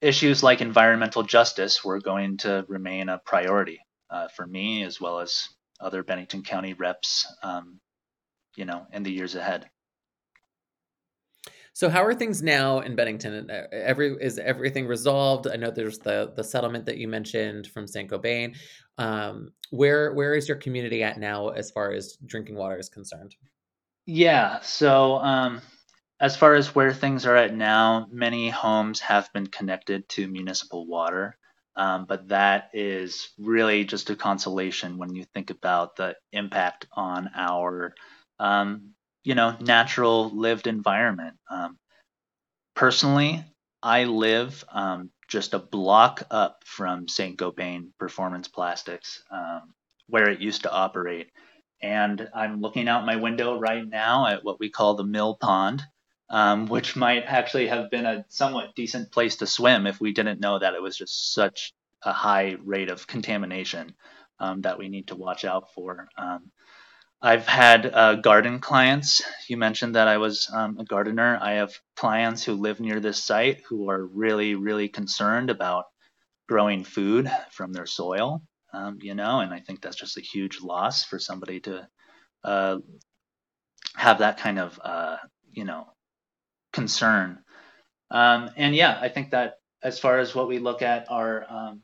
issues 0.00 0.42
like 0.42 0.60
environmental 0.60 1.22
justice 1.22 1.84
were 1.84 2.00
going 2.00 2.36
to 2.38 2.64
remain 2.68 3.08
a 3.08 3.18
priority 3.18 3.80
uh, 4.10 4.28
for 4.28 4.46
me 4.46 4.82
as 4.84 5.00
well 5.00 5.20
as 5.20 5.48
other 5.80 6.02
Bennington 6.02 6.42
County 6.42 6.74
reps, 6.74 7.26
um, 7.42 7.80
you 8.56 8.64
know, 8.64 8.86
in 8.92 9.02
the 9.02 9.12
years 9.12 9.34
ahead. 9.34 9.68
So 11.74 11.88
how 11.88 12.04
are 12.04 12.14
things 12.14 12.40
now 12.40 12.80
in 12.80 12.94
Bennington? 12.94 13.50
Uh, 13.50 13.64
every 13.72 14.16
is 14.20 14.38
everything 14.38 14.86
resolved? 14.86 15.48
I 15.48 15.56
know 15.56 15.72
there's 15.72 15.98
the 15.98 16.32
the 16.34 16.44
settlement 16.44 16.86
that 16.86 16.98
you 16.98 17.08
mentioned 17.08 17.66
from 17.66 17.88
Saint 17.88 18.10
Gobain. 18.10 18.56
Um, 18.96 19.50
where 19.70 20.12
where 20.12 20.34
is 20.34 20.48
your 20.48 20.56
community 20.56 21.02
at 21.02 21.18
now 21.18 21.48
as 21.48 21.72
far 21.72 21.90
as 21.90 22.16
drinking 22.24 22.54
water 22.54 22.78
is 22.78 22.88
concerned? 22.88 23.34
Yeah, 24.06 24.60
so 24.60 25.16
um, 25.16 25.62
as 26.20 26.36
far 26.36 26.54
as 26.54 26.76
where 26.76 26.92
things 26.92 27.26
are 27.26 27.36
at 27.36 27.54
now, 27.54 28.06
many 28.10 28.50
homes 28.50 29.00
have 29.00 29.32
been 29.32 29.48
connected 29.48 30.08
to 30.10 30.28
municipal 30.28 30.86
water. 30.86 31.36
Um, 31.76 32.06
but 32.06 32.28
that 32.28 32.70
is 32.72 33.30
really 33.38 33.84
just 33.84 34.10
a 34.10 34.16
consolation 34.16 34.98
when 34.98 35.14
you 35.14 35.24
think 35.24 35.50
about 35.50 35.96
the 35.96 36.16
impact 36.32 36.86
on 36.92 37.30
our, 37.34 37.94
um, 38.38 38.94
you 39.24 39.34
know, 39.34 39.56
natural 39.60 40.30
lived 40.30 40.66
environment. 40.66 41.36
Um, 41.50 41.78
personally, 42.74 43.44
I 43.82 44.04
live 44.04 44.64
um, 44.72 45.10
just 45.28 45.54
a 45.54 45.58
block 45.58 46.22
up 46.30 46.62
from 46.64 47.08
St. 47.08 47.36
Gobain 47.36 47.88
Performance 47.98 48.48
Plastics, 48.48 49.22
um, 49.30 49.74
where 50.08 50.30
it 50.30 50.40
used 50.40 50.62
to 50.62 50.72
operate. 50.72 51.28
And 51.82 52.28
I'm 52.34 52.60
looking 52.60 52.88
out 52.88 53.04
my 53.04 53.16
window 53.16 53.58
right 53.58 53.86
now 53.86 54.26
at 54.26 54.44
what 54.44 54.60
we 54.60 54.70
call 54.70 54.94
the 54.94 55.04
mill 55.04 55.36
pond 55.36 55.82
um, 56.30 56.66
which 56.66 56.96
might 56.96 57.24
actually 57.24 57.68
have 57.68 57.90
been 57.90 58.06
a 58.06 58.24
somewhat 58.28 58.74
decent 58.74 59.12
place 59.12 59.36
to 59.36 59.46
swim 59.46 59.86
if 59.86 60.00
we 60.00 60.12
didn't 60.12 60.40
know 60.40 60.58
that 60.58 60.74
it 60.74 60.82
was 60.82 60.96
just 60.96 61.34
such 61.34 61.72
a 62.02 62.12
high 62.12 62.56
rate 62.64 62.90
of 62.90 63.06
contamination 63.06 63.94
um, 64.38 64.62
that 64.62 64.78
we 64.78 64.88
need 64.88 65.08
to 65.08 65.16
watch 65.16 65.44
out 65.44 65.72
for. 65.74 66.08
Um, 66.16 66.50
I've 67.22 67.46
had 67.46 67.86
uh, 67.86 68.16
garden 68.16 68.58
clients. 68.58 69.22
You 69.48 69.56
mentioned 69.56 69.94
that 69.94 70.08
I 70.08 70.18
was 70.18 70.50
um, 70.52 70.78
a 70.78 70.84
gardener. 70.84 71.38
I 71.40 71.52
have 71.54 71.72
clients 71.96 72.44
who 72.44 72.52
live 72.52 72.80
near 72.80 73.00
this 73.00 73.22
site 73.24 73.62
who 73.66 73.88
are 73.88 74.04
really, 74.04 74.54
really 74.54 74.88
concerned 74.88 75.48
about 75.48 75.86
growing 76.46 76.84
food 76.84 77.30
from 77.50 77.72
their 77.72 77.86
soil. 77.86 78.42
Um, 78.74 78.98
you 79.00 79.14
know, 79.14 79.40
and 79.40 79.54
I 79.54 79.60
think 79.60 79.80
that's 79.80 79.96
just 79.96 80.18
a 80.18 80.20
huge 80.20 80.60
loss 80.60 81.04
for 81.04 81.18
somebody 81.18 81.60
to 81.60 81.88
uh, 82.42 82.78
have 83.96 84.18
that 84.18 84.38
kind 84.38 84.58
of, 84.58 84.78
uh, 84.84 85.16
you 85.50 85.64
know, 85.64 85.86
concern. 86.74 87.38
Um, 88.10 88.50
and 88.56 88.74
yeah, 88.74 88.98
I 89.00 89.08
think 89.08 89.30
that 89.30 89.54
as 89.82 89.98
far 89.98 90.18
as 90.18 90.34
what 90.34 90.48
we 90.48 90.58
look 90.58 90.82
at 90.82 91.10
our 91.10 91.46
um, 91.48 91.82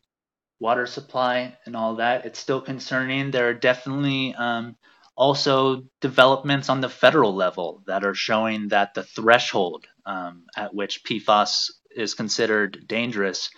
water 0.59 0.87
supply 0.87 1.57
and 1.65 1.75
all 1.75 1.97
that, 1.97 2.27
it's 2.27 2.39
still 2.39 2.61
concerning. 2.61 3.31
There 3.31 3.49
are 3.49 3.55
definitely 3.55 4.35
um, 4.35 4.77
also 5.17 5.85
developments 6.01 6.69
on 6.69 6.81
the 6.81 6.89
federal 6.89 7.35
level 7.35 7.83
that 7.87 8.05
are 8.05 8.15
showing 8.15 8.69
that 8.69 8.95
the 8.95 9.03
threshold 9.03 9.87
um, 10.05 10.45
at 10.57 10.75
which 10.75 11.05
PFAS 11.05 11.71
is 11.95 12.15
considered 12.15 12.85
dangerous, 12.87 13.51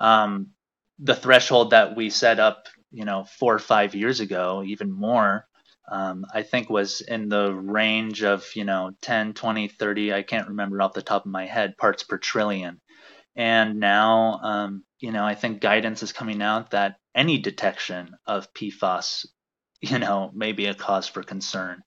um, 0.00 0.48
the 0.98 1.14
threshold 1.14 1.70
that 1.70 1.96
we 1.96 2.10
set 2.10 2.38
up, 2.38 2.66
you 2.90 3.04
know, 3.04 3.24
four 3.24 3.54
or 3.54 3.58
five 3.58 3.94
years 3.94 4.20
ago, 4.20 4.62
even 4.64 4.90
more, 4.92 5.46
um, 5.92 6.24
I 6.32 6.42
think 6.42 6.70
was 6.70 7.02
in 7.02 7.28
the 7.28 7.52
range 7.52 8.24
of, 8.24 8.48
you 8.56 8.64
know, 8.64 8.92
10, 9.02 9.34
20, 9.34 9.68
30, 9.68 10.14
I 10.14 10.22
can't 10.22 10.48
remember 10.48 10.80
off 10.80 10.94
the 10.94 11.02
top 11.02 11.26
of 11.26 11.30
my 11.30 11.44
head, 11.44 11.76
parts 11.76 12.02
per 12.02 12.16
trillion. 12.16 12.80
And 13.36 13.78
now, 13.78 14.40
um, 14.42 14.84
you 15.00 15.12
know, 15.12 15.22
I 15.22 15.34
think 15.34 15.60
guidance 15.60 16.02
is 16.02 16.12
coming 16.12 16.40
out 16.40 16.70
that 16.70 16.96
any 17.14 17.38
detection 17.38 18.16
of 18.26 18.52
PFAS, 18.54 19.26
you 19.82 19.98
know, 19.98 20.30
may 20.32 20.52
be 20.52 20.66
a 20.66 20.74
cause 20.74 21.08
for 21.08 21.22
concern. 21.22 21.82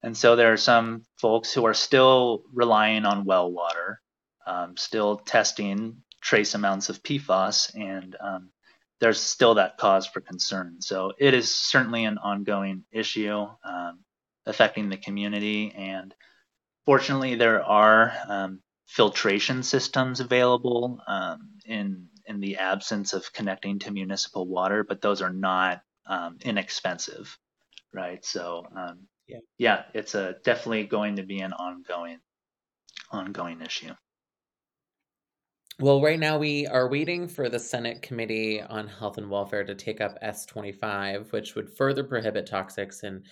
And 0.00 0.16
so 0.16 0.36
there 0.36 0.52
are 0.52 0.56
some 0.56 1.02
folks 1.20 1.52
who 1.52 1.66
are 1.66 1.74
still 1.74 2.44
relying 2.54 3.04
on 3.04 3.24
well 3.24 3.50
water, 3.50 4.00
um, 4.46 4.76
still 4.76 5.16
testing 5.18 6.02
trace 6.22 6.54
amounts 6.54 6.88
of 6.88 7.02
PFAS, 7.02 7.74
and 7.74 8.14
um, 8.20 8.50
there's 9.00 9.20
still 9.20 9.54
that 9.54 9.78
cause 9.78 10.06
for 10.06 10.20
concern. 10.20 10.76
So 10.80 11.12
it 11.18 11.34
is 11.34 11.54
certainly 11.54 12.04
an 12.04 12.18
ongoing 12.18 12.84
issue 12.92 13.46
um, 13.64 14.00
affecting 14.46 14.88
the 14.88 14.96
community. 14.96 15.72
And 15.74 16.14
fortunately, 16.84 17.34
there 17.34 17.64
are 17.64 18.12
um, 18.28 18.60
filtration 18.86 19.62
systems 19.62 20.20
available 20.20 21.00
um, 21.06 21.50
in 21.64 22.08
in 22.26 22.40
the 22.40 22.58
absence 22.58 23.12
of 23.12 23.32
connecting 23.32 23.80
to 23.80 23.90
municipal 23.90 24.46
water, 24.46 24.84
but 24.84 25.00
those 25.00 25.20
are 25.20 25.32
not 25.32 25.82
um, 26.06 26.36
inexpensive, 26.42 27.36
right? 27.92 28.24
So 28.24 28.66
um, 28.76 29.08
yeah, 29.26 29.38
yeah, 29.58 29.82
it's 29.94 30.14
a 30.14 30.36
definitely 30.44 30.84
going 30.84 31.16
to 31.16 31.22
be 31.22 31.40
an 31.40 31.52
ongoing 31.52 32.20
ongoing 33.10 33.62
issue. 33.62 33.94
Well, 35.80 36.02
right 36.02 36.18
now 36.18 36.38
we 36.38 36.66
are 36.66 36.88
waiting 36.90 37.26
for 37.26 37.48
the 37.48 37.58
Senate 37.58 38.02
Committee 38.02 38.60
on 38.60 38.86
Health 38.86 39.16
and 39.18 39.30
Welfare 39.30 39.64
to 39.64 39.74
take 39.74 40.00
up 40.00 40.18
S25, 40.20 41.32
which 41.32 41.54
would 41.54 41.70
further 41.70 42.04
prohibit 42.04 42.46
toxics 42.46 43.02
in 43.02 43.24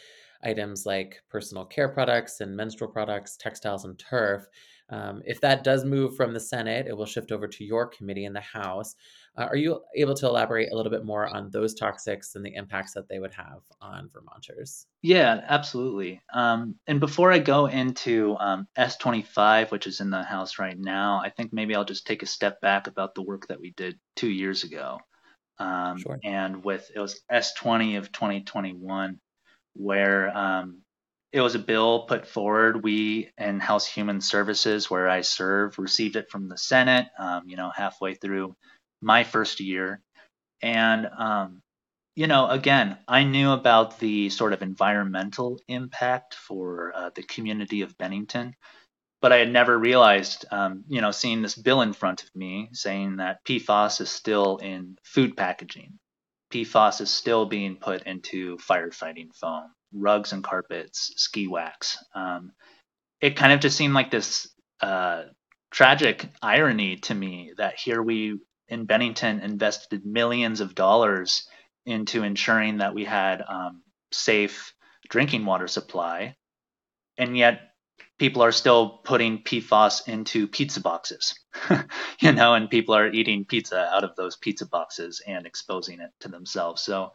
items 0.42 0.86
like 0.86 1.20
personal 1.28 1.66
care 1.66 1.88
products 1.90 2.40
and 2.40 2.56
menstrual 2.56 2.90
products, 2.90 3.36
textiles, 3.36 3.84
and 3.84 3.98
turf. 3.98 4.46
Um, 4.88 5.20
if 5.26 5.40
that 5.42 5.62
does 5.62 5.84
move 5.84 6.16
from 6.16 6.32
the 6.32 6.40
Senate, 6.40 6.86
it 6.86 6.96
will 6.96 7.04
shift 7.06 7.32
over 7.32 7.46
to 7.48 7.64
your 7.64 7.86
committee 7.86 8.24
in 8.24 8.32
the 8.32 8.40
House. 8.40 8.96
Uh, 9.38 9.44
are 9.44 9.56
you 9.56 9.80
able 9.94 10.14
to 10.14 10.26
elaborate 10.26 10.72
a 10.72 10.76
little 10.76 10.90
bit 10.90 11.04
more 11.04 11.26
on 11.26 11.48
those 11.50 11.78
toxics 11.78 12.34
and 12.34 12.44
the 12.44 12.54
impacts 12.56 12.94
that 12.94 13.08
they 13.08 13.20
would 13.20 13.32
have 13.32 13.60
on 13.80 14.10
Vermonters? 14.12 14.86
Yeah, 15.00 15.40
absolutely. 15.46 16.20
Um, 16.34 16.74
and 16.88 16.98
before 16.98 17.30
I 17.30 17.38
go 17.38 17.66
into 17.66 18.36
um, 18.40 18.66
S25, 18.76 19.70
which 19.70 19.86
is 19.86 20.00
in 20.00 20.10
the 20.10 20.24
House 20.24 20.58
right 20.58 20.76
now, 20.76 21.20
I 21.24 21.30
think 21.30 21.52
maybe 21.52 21.76
I'll 21.76 21.84
just 21.84 22.06
take 22.06 22.24
a 22.24 22.26
step 22.26 22.60
back 22.60 22.88
about 22.88 23.14
the 23.14 23.22
work 23.22 23.46
that 23.46 23.60
we 23.60 23.70
did 23.70 23.96
two 24.16 24.28
years 24.28 24.64
ago. 24.64 24.98
Um, 25.60 25.98
sure. 25.98 26.18
And 26.24 26.64
with 26.64 26.90
it 26.94 26.98
was 26.98 27.20
S20 27.30 27.98
of 27.98 28.10
2021, 28.10 29.20
where 29.74 30.36
um, 30.36 30.82
it 31.32 31.40
was 31.40 31.54
a 31.54 31.60
bill 31.60 32.06
put 32.06 32.26
forward. 32.26 32.82
We 32.82 33.30
in 33.38 33.60
House 33.60 33.86
Human 33.86 34.20
Services, 34.20 34.90
where 34.90 35.08
I 35.08 35.20
serve, 35.20 35.78
received 35.78 36.16
it 36.16 36.30
from 36.30 36.48
the 36.48 36.58
Senate. 36.58 37.06
Um, 37.18 37.42
you 37.46 37.56
know, 37.56 37.70
halfway 37.74 38.14
through 38.14 38.56
my 39.00 39.24
first 39.24 39.60
year, 39.60 40.00
and 40.62 41.06
um, 41.06 41.62
you 42.16 42.26
know, 42.26 42.48
again, 42.48 42.98
I 43.06 43.24
knew 43.24 43.52
about 43.52 44.00
the 44.00 44.30
sort 44.30 44.52
of 44.52 44.62
environmental 44.62 45.60
impact 45.68 46.34
for 46.34 46.92
uh, 46.94 47.10
the 47.14 47.22
community 47.22 47.82
of 47.82 47.96
Bennington, 47.96 48.54
but 49.22 49.32
I 49.32 49.36
had 49.36 49.52
never 49.52 49.78
realized, 49.78 50.44
um, 50.50 50.84
you 50.88 51.00
know, 51.00 51.12
seeing 51.12 51.42
this 51.42 51.54
bill 51.54 51.82
in 51.82 51.92
front 51.92 52.24
of 52.24 52.34
me 52.34 52.70
saying 52.72 53.16
that 53.16 53.44
PFAS 53.44 54.00
is 54.00 54.10
still 54.10 54.56
in 54.56 54.96
food 55.04 55.36
packaging. 55.36 55.98
PFAS 56.52 57.00
is 57.00 57.10
still 57.10 57.46
being 57.46 57.76
put 57.76 58.02
into 58.02 58.56
firefighting 58.58 59.34
foam 59.34 59.70
rugs 59.92 60.32
and 60.32 60.44
carpets, 60.44 61.12
ski 61.16 61.46
wax. 61.46 61.98
Um, 62.14 62.52
it 63.20 63.36
kind 63.36 63.52
of 63.52 63.60
just 63.60 63.76
seemed 63.76 63.94
like 63.94 64.10
this 64.10 64.48
uh, 64.80 65.24
tragic 65.70 66.28
irony 66.42 66.96
to 66.96 67.14
me 67.14 67.52
that 67.58 67.78
here 67.78 68.02
we 68.02 68.38
in 68.68 68.84
Bennington 68.84 69.40
invested 69.40 70.04
millions 70.04 70.60
of 70.60 70.74
dollars 70.74 71.48
into 71.86 72.22
ensuring 72.22 72.78
that 72.78 72.94
we 72.94 73.04
had 73.04 73.42
um, 73.46 73.82
safe 74.12 74.74
drinking 75.08 75.44
water 75.44 75.68
supply, 75.68 76.36
and 77.16 77.36
yet 77.36 77.60
people 78.18 78.42
are 78.42 78.52
still 78.52 79.00
putting 79.04 79.42
PFAS 79.42 80.08
into 80.08 80.46
pizza 80.48 80.80
boxes, 80.80 81.34
you 82.20 82.32
know, 82.32 82.54
and 82.54 82.68
people 82.68 82.94
are 82.94 83.08
eating 83.08 83.44
pizza 83.44 83.88
out 83.92 84.04
of 84.04 84.16
those 84.16 84.36
pizza 84.36 84.66
boxes 84.66 85.22
and 85.26 85.46
exposing 85.46 86.00
it 86.00 86.10
to 86.20 86.28
themselves. 86.28 86.82
So 86.82 87.12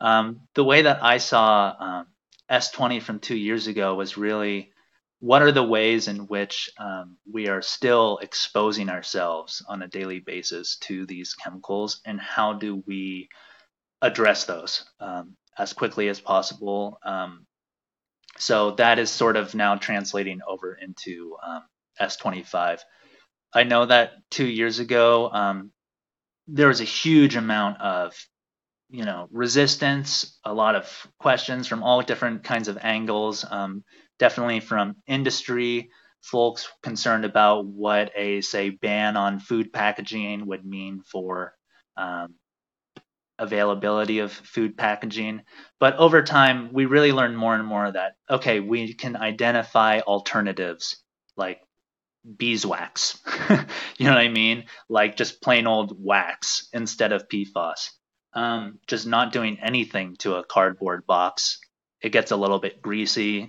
um, 0.00 0.42
the 0.54 0.64
way 0.64 0.82
that 0.82 1.02
I 1.02 1.18
saw 1.18 1.74
um, 1.78 2.06
S20 2.50 3.02
from 3.02 3.18
two 3.18 3.36
years 3.36 3.66
ago 3.66 3.94
was 3.94 4.16
really 4.16 4.72
what 5.24 5.40
are 5.40 5.52
the 5.52 5.64
ways 5.64 6.06
in 6.06 6.26
which 6.26 6.68
um, 6.78 7.16
we 7.32 7.48
are 7.48 7.62
still 7.62 8.18
exposing 8.18 8.90
ourselves 8.90 9.64
on 9.66 9.80
a 9.80 9.88
daily 9.88 10.20
basis 10.20 10.76
to 10.76 11.06
these 11.06 11.32
chemicals 11.32 12.02
and 12.04 12.20
how 12.20 12.52
do 12.52 12.82
we 12.86 13.30
address 14.02 14.44
those 14.44 14.84
um, 15.00 15.34
as 15.56 15.72
quickly 15.72 16.10
as 16.10 16.20
possible? 16.20 16.98
Um, 17.02 17.46
so 18.36 18.72
that 18.72 18.98
is 18.98 19.10
sort 19.10 19.38
of 19.38 19.54
now 19.54 19.76
translating 19.76 20.40
over 20.46 20.74
into 20.74 21.36
um, 21.42 21.62
s25 22.00 22.80
i 23.54 23.62
know 23.62 23.86
that 23.86 24.10
two 24.30 24.46
years 24.46 24.80
ago 24.80 25.30
um, 25.30 25.70
there 26.48 26.68
was 26.68 26.80
a 26.80 26.84
huge 26.84 27.36
amount 27.36 27.80
of 27.80 28.14
you 28.90 29.04
know 29.04 29.28
resistance 29.30 30.38
a 30.44 30.52
lot 30.52 30.74
of 30.74 31.06
questions 31.18 31.66
from 31.66 31.82
all 31.82 32.02
different 32.02 32.44
kinds 32.44 32.68
of 32.68 32.78
angles. 32.80 33.44
Um, 33.48 33.84
definitely 34.18 34.60
from 34.60 34.96
industry 35.06 35.90
folks 36.22 36.68
concerned 36.82 37.24
about 37.24 37.66
what 37.66 38.12
a 38.16 38.40
say 38.40 38.70
ban 38.70 39.16
on 39.16 39.40
food 39.40 39.72
packaging 39.72 40.46
would 40.46 40.64
mean 40.64 41.02
for 41.02 41.54
um, 41.96 42.34
availability 43.38 44.20
of 44.20 44.32
food 44.32 44.76
packaging. 44.76 45.42
But 45.80 45.96
over 45.96 46.22
time 46.22 46.72
we 46.72 46.86
really 46.86 47.12
learned 47.12 47.36
more 47.36 47.54
and 47.54 47.66
more 47.66 47.90
that 47.90 48.12
okay 48.30 48.60
we 48.60 48.94
can 48.94 49.16
identify 49.16 50.00
alternatives 50.00 50.96
like 51.36 51.60
beeswax. 52.36 53.20
You 53.98 54.06
know 54.06 54.12
what 54.14 54.24
i 54.24 54.28
mean? 54.28 54.64
Like 54.88 55.16
just 55.16 55.40
plain 55.42 55.66
old 55.66 55.96
wax 55.98 56.68
instead 56.72 57.12
of 57.12 57.28
pfas 57.28 57.90
um, 58.34 58.78
just 58.86 59.06
not 59.06 59.32
doing 59.32 59.58
anything 59.62 60.16
to 60.18 60.36
a 60.36 60.44
cardboard 60.44 61.06
box 61.06 61.58
it 62.02 62.10
gets 62.10 62.32
a 62.32 62.36
little 62.36 62.58
bit 62.60 62.82
greasy 62.82 63.44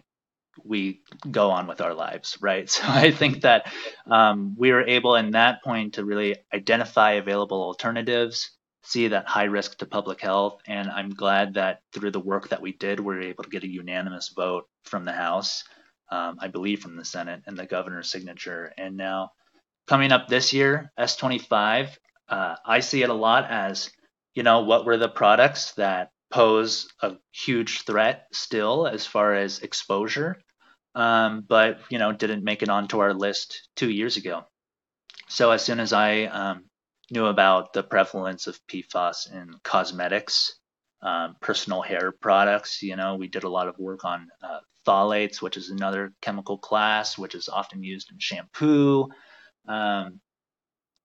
we 0.64 1.02
go 1.30 1.52
on 1.52 1.68
with 1.68 1.82
our 1.82 1.94
lives, 1.94 2.38
right? 2.42 2.70
So 2.76 2.84
I 2.88 3.12
think 3.12 3.42
that 3.42 3.72
um, 4.10 4.56
we 4.58 4.72
were 4.72 4.88
able 4.88 5.16
in 5.16 5.32
that 5.32 5.64
point 5.64 5.96
to 5.96 6.06
really 6.06 6.38
identify 6.54 7.14
available 7.14 7.62
alternatives, 7.62 8.52
see 8.84 9.10
that 9.10 9.28
high 9.28 9.46
risk 9.46 9.80
to 9.80 9.86
public 9.86 10.22
health, 10.22 10.62
and 10.68 10.90
I'm 10.90 11.12
glad 11.12 11.56
that 11.56 11.82
through 11.94 12.12
the 12.12 12.20
work 12.20 12.50
that 12.50 12.62
we 12.62 12.74
did, 12.74 13.00
we 13.00 13.16
were 13.16 13.22
able 13.22 13.44
to 13.44 13.50
get 13.50 13.64
a 13.64 13.70
unanimous 13.70 14.30
vote 14.36 14.66
from 14.86 15.06
the 15.06 15.14
House, 15.14 15.64
um, 16.12 16.38
I 16.40 16.48
believe 16.50 16.82
from 16.82 16.96
the 16.98 17.06
Senate, 17.06 17.44
and 17.48 17.58
the 17.58 17.66
governor's 17.66 18.12
signature. 18.12 18.74
And 18.78 18.98
now 18.98 19.32
coming 19.88 20.12
up 20.12 20.28
this 20.28 20.54
year, 20.54 20.92
S25, 21.00 21.90
uh, 22.30 22.56
I 22.66 22.82
see 22.82 23.04
it 23.04 23.10
a 23.10 23.14
lot 23.14 23.50
as, 23.50 23.92
you 24.36 24.44
know, 24.44 24.62
what 24.62 24.86
were 24.86 24.98
the 24.98 25.10
products 25.10 25.72
that 25.74 26.12
pose 26.32 26.88
a 27.02 27.14
huge 27.32 27.82
threat 27.84 28.28
still 28.32 28.88
as 28.88 29.06
far 29.06 29.34
as 29.34 29.60
exposure 29.60 30.38
um, 30.96 31.44
but 31.48 31.80
you 31.90 32.00
know 32.00 32.12
didn't 32.14 32.44
make 32.44 32.64
it 32.64 32.70
onto 32.70 33.00
our 33.00 33.14
list 33.14 33.68
two 33.76 33.90
years 33.90 34.18
ago. 34.18 34.46
So 35.28 35.52
as 35.52 35.64
soon 35.64 35.80
as 35.80 35.94
I 35.94 36.24
um, 36.24 36.66
knew 37.12 37.26
about 37.26 37.74
the 37.74 37.84
prevalence 37.84 38.48
of 38.48 38.60
PFAS 38.68 39.32
in 39.34 39.52
cosmetics, 39.64 40.56
um, 41.02 41.36
personal 41.42 41.82
hair 41.82 42.12
products, 42.12 42.82
you 42.82 42.96
know, 42.96 43.16
we 43.16 43.28
did 43.28 43.44
a 43.44 43.50
lot 43.50 43.68
of 43.68 43.78
work 43.78 44.06
on 44.06 44.30
uh, 44.42 44.60
phthalates, 44.88 45.42
which 45.42 45.58
is 45.58 45.70
another 45.70 46.14
chemical 46.22 46.58
class, 46.58 47.18
which 47.18 47.36
is 47.36 47.50
often 47.50 47.84
used 47.84 48.12
in 48.12 48.20
shampoo. 48.20 49.10
Um, 49.68 50.22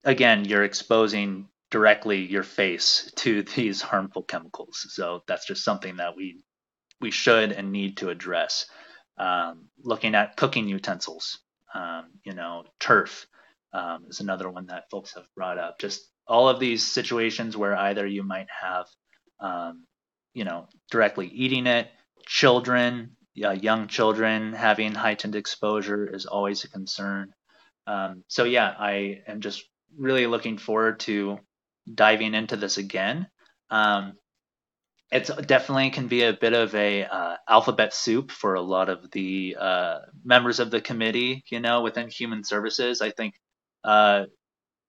again, 0.05 0.45
you're 0.45 0.65
exposing 0.65 1.49
directly 1.71 2.25
your 2.25 2.43
face 2.43 3.11
to 3.17 3.43
these 3.57 3.81
harmful 3.81 4.23
chemicals. 4.23 4.87
So 4.91 5.23
that's 5.27 5.47
just 5.47 5.65
something 5.65 5.97
that 5.97 6.17
we 6.17 6.43
we 7.01 7.11
should 7.11 7.53
and 7.53 7.73
need 7.73 7.97
to 7.99 8.11
address 8.11 8.67
um, 9.21 9.69
looking 9.83 10.15
at 10.15 10.37
cooking 10.37 10.67
utensils, 10.67 11.41
um, 11.75 12.07
you 12.25 12.33
know, 12.33 12.65
turf 12.81 13.27
um, 13.73 14.07
is 14.09 14.21
another 14.21 14.49
one 14.49 14.67
that 14.67 14.91
folks 14.91 15.15
have 15.15 15.27
brought 15.37 15.59
up. 15.59 15.79
Just 15.79 16.03
all 16.27 16.49
of 16.49 16.59
these 16.59 16.91
situations 16.91 17.57
where 17.57 17.77
either 17.77 18.07
you 18.07 18.23
might 18.23 18.49
have, 18.51 18.87
um, 19.39 19.85
you 20.33 20.45
know, 20.45 20.69
directly 20.91 21.27
eating 21.27 21.67
it, 21.67 21.89
children, 22.27 23.17
uh, 23.45 23.51
young 23.51 23.89
children 23.89 24.55
having 24.55 24.95
heightened 24.95 25.37
exposure 25.37 26.07
is 26.07 26.25
always 26.25 26.65
a 26.65 26.71
concern. 26.71 27.35
Um, 27.87 28.25
so 28.27 28.45
yeah, 28.45 28.75
I 28.79 29.21
am 29.27 29.41
just 29.41 29.65
really 29.99 30.27
looking 30.27 30.57
forward 30.57 31.01
to 31.01 31.39
diving 31.93 32.35
into 32.35 32.57
this 32.57 32.79
again. 32.79 33.29
Um, 33.71 34.15
it's 35.13 35.31
definitely 35.47 35.91
can 35.91 36.07
be 36.07 36.23
a 36.23 36.33
bit 36.33 36.53
of 36.53 36.75
a 36.75 37.05
uh, 37.05 37.37
alphabet 37.49 37.93
soup 37.93 38.31
for 38.31 38.55
a 38.55 38.61
lot 38.61 38.89
of 38.89 39.11
the 39.11 39.57
uh, 39.59 39.99
members 40.25 40.61
of 40.61 40.71
the 40.71 40.81
committee. 40.81 41.43
You 41.51 41.61
know, 41.61 41.83
within 41.83 42.09
human 42.09 42.45
services, 42.45 43.01
I 43.01 43.11
think 43.11 43.35
uh, 43.83 44.27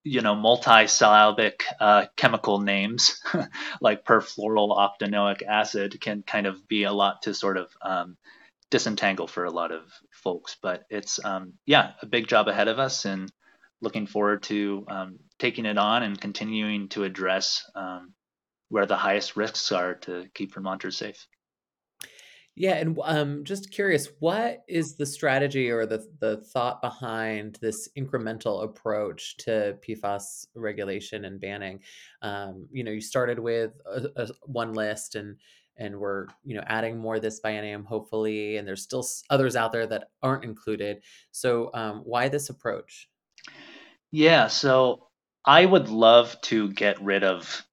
you 0.03 0.21
know 0.21 0.35
multi-syllabic 0.35 1.63
uh, 1.79 2.05
chemical 2.15 2.59
names 2.59 3.19
like 3.81 4.05
perfluorooctanoic 4.05 5.43
acid 5.43 5.99
can 5.99 6.23
kind 6.23 6.47
of 6.47 6.67
be 6.67 6.83
a 6.83 6.93
lot 6.93 7.23
to 7.23 7.33
sort 7.33 7.57
of 7.57 7.71
um, 7.81 8.17
disentangle 8.69 9.27
for 9.27 9.45
a 9.45 9.51
lot 9.51 9.71
of 9.71 9.81
folks. 10.11 10.55
But 10.61 10.83
it's 10.89 11.23
um, 11.23 11.53
yeah, 11.65 11.91
a 12.01 12.05
big 12.05 12.27
job 12.27 12.47
ahead 12.47 12.67
of 12.67 12.77
us, 12.77 13.05
and 13.05 13.31
looking 13.81 14.07
forward 14.07 14.43
to 14.43 14.85
um, 14.89 15.19
taking 15.39 15.65
it 15.65 15.77
on 15.77 16.03
and 16.03 16.19
continuing 16.19 16.87
to 16.89 17.03
address 17.03 17.63
um, 17.75 18.13
where 18.69 18.85
the 18.85 18.95
highest 18.95 19.35
risks 19.35 19.71
are 19.71 19.95
to 19.95 20.25
keep 20.33 20.53
Vermonters 20.53 20.97
safe. 20.97 21.27
Yeah, 22.55 22.73
and 22.73 22.99
um, 23.03 23.45
just 23.45 23.71
curious, 23.71 24.09
what 24.19 24.63
is 24.67 24.95
the 24.95 25.05
strategy 25.05 25.69
or 25.69 25.85
the 25.85 26.05
the 26.19 26.37
thought 26.37 26.81
behind 26.81 27.57
this 27.61 27.87
incremental 27.97 28.65
approach 28.65 29.37
to 29.37 29.77
PFAS 29.87 30.47
regulation 30.53 31.23
and 31.25 31.39
banning? 31.39 31.79
Um, 32.21 32.67
you 32.69 32.83
know, 32.83 32.91
you 32.91 32.99
started 32.99 33.39
with 33.39 33.71
a, 33.85 34.09
a, 34.17 34.27
one 34.43 34.73
list, 34.73 35.15
and 35.15 35.37
and 35.77 35.97
we're 35.97 36.27
you 36.43 36.55
know 36.55 36.63
adding 36.67 36.97
more 36.97 37.21
this 37.21 37.39
biennium, 37.39 37.85
hopefully, 37.85 38.57
and 38.57 38.67
there's 38.67 38.83
still 38.83 39.05
others 39.29 39.55
out 39.55 39.71
there 39.71 39.87
that 39.87 40.09
aren't 40.21 40.43
included. 40.43 41.03
So, 41.31 41.71
um, 41.73 42.01
why 42.03 42.27
this 42.27 42.49
approach? 42.49 43.07
Yeah, 44.11 44.47
so 44.47 45.07
I 45.45 45.65
would 45.65 45.89
love 45.89 46.39
to 46.43 46.71
get 46.71 47.01
rid 47.01 47.23
of 47.23 47.65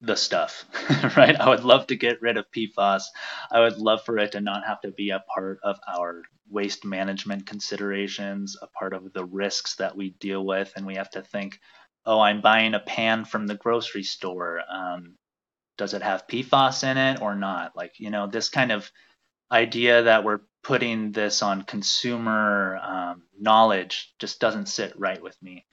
the 0.00 0.16
stuff, 0.16 0.64
right? 1.16 1.36
I 1.36 1.48
would 1.48 1.64
love 1.64 1.88
to 1.88 1.96
get 1.96 2.22
rid 2.22 2.36
of 2.36 2.50
PFAS. 2.52 3.04
I 3.50 3.60
would 3.60 3.78
love 3.78 4.04
for 4.04 4.18
it 4.18 4.32
to 4.32 4.40
not 4.40 4.64
have 4.66 4.80
to 4.82 4.92
be 4.92 5.10
a 5.10 5.24
part 5.34 5.60
of 5.62 5.78
our 5.88 6.22
waste 6.50 6.84
management 6.84 7.46
considerations, 7.46 8.56
a 8.62 8.68
part 8.68 8.94
of 8.94 9.12
the 9.12 9.24
risks 9.24 9.76
that 9.76 9.96
we 9.96 10.10
deal 10.20 10.44
with. 10.44 10.72
And 10.76 10.86
we 10.86 10.96
have 10.96 11.10
to 11.10 11.22
think, 11.22 11.58
oh, 12.06 12.20
I'm 12.20 12.40
buying 12.42 12.74
a 12.74 12.80
pan 12.80 13.24
from 13.24 13.46
the 13.46 13.56
grocery 13.56 14.04
store. 14.04 14.60
Um, 14.70 15.16
does 15.78 15.94
it 15.94 16.02
have 16.02 16.26
PFAS 16.28 16.84
in 16.84 16.98
it 16.98 17.22
or 17.22 17.34
not? 17.34 17.76
Like, 17.76 17.94
you 17.98 18.10
know, 18.10 18.26
this 18.26 18.48
kind 18.48 18.72
of 18.72 18.90
idea 19.50 20.04
that 20.04 20.24
we're 20.24 20.40
putting 20.62 21.12
this 21.12 21.42
on 21.42 21.62
consumer 21.62 22.78
um, 22.82 23.22
knowledge 23.38 24.12
just 24.18 24.40
doesn't 24.40 24.66
sit 24.66 24.98
right 24.98 25.22
with 25.22 25.40
me. 25.42 25.64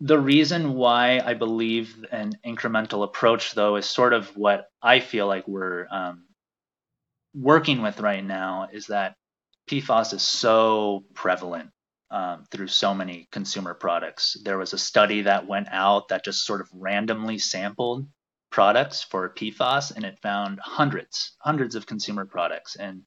The 0.00 0.18
reason 0.18 0.74
why 0.74 1.20
I 1.20 1.34
believe 1.34 2.04
an 2.10 2.32
incremental 2.44 3.04
approach, 3.04 3.52
though, 3.52 3.76
is 3.76 3.86
sort 3.86 4.12
of 4.12 4.36
what 4.36 4.66
I 4.82 5.00
feel 5.00 5.26
like 5.26 5.46
we're 5.46 5.86
um, 5.90 6.24
working 7.34 7.82
with 7.82 8.00
right 8.00 8.24
now 8.24 8.68
is 8.72 8.86
that 8.86 9.14
PFAS 9.68 10.14
is 10.14 10.22
so 10.22 11.04
prevalent 11.14 11.70
um, 12.10 12.44
through 12.50 12.68
so 12.68 12.94
many 12.94 13.28
consumer 13.30 13.74
products. 13.74 14.36
There 14.42 14.58
was 14.58 14.72
a 14.72 14.78
study 14.78 15.22
that 15.22 15.46
went 15.46 15.68
out 15.70 16.08
that 16.08 16.24
just 16.24 16.44
sort 16.44 16.60
of 16.60 16.68
randomly 16.72 17.38
sampled 17.38 18.08
products 18.50 19.02
for 19.02 19.32
PFAS, 19.32 19.94
and 19.94 20.04
it 20.04 20.18
found 20.22 20.58
hundreds, 20.60 21.36
hundreds 21.38 21.74
of 21.74 21.86
consumer 21.86 22.26
products. 22.26 22.76
And 22.76 23.02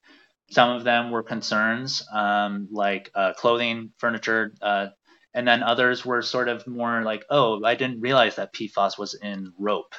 some 0.50 0.70
of 0.70 0.84
them 0.84 1.10
were 1.10 1.22
concerns 1.22 2.06
um, 2.12 2.68
like 2.70 3.10
uh, 3.14 3.34
clothing, 3.34 3.92
furniture, 3.98 4.54
uh, 4.60 4.88
and 5.34 5.46
then 5.46 5.62
others 5.62 6.04
were 6.04 6.22
sort 6.22 6.48
of 6.48 6.66
more 6.66 7.02
like, 7.02 7.24
oh, 7.28 7.62
I 7.64 7.74
didn't 7.74 8.00
realize 8.00 8.36
that 8.36 8.54
PFAS 8.54 8.98
was 8.98 9.14
in 9.14 9.52
rope. 9.58 9.94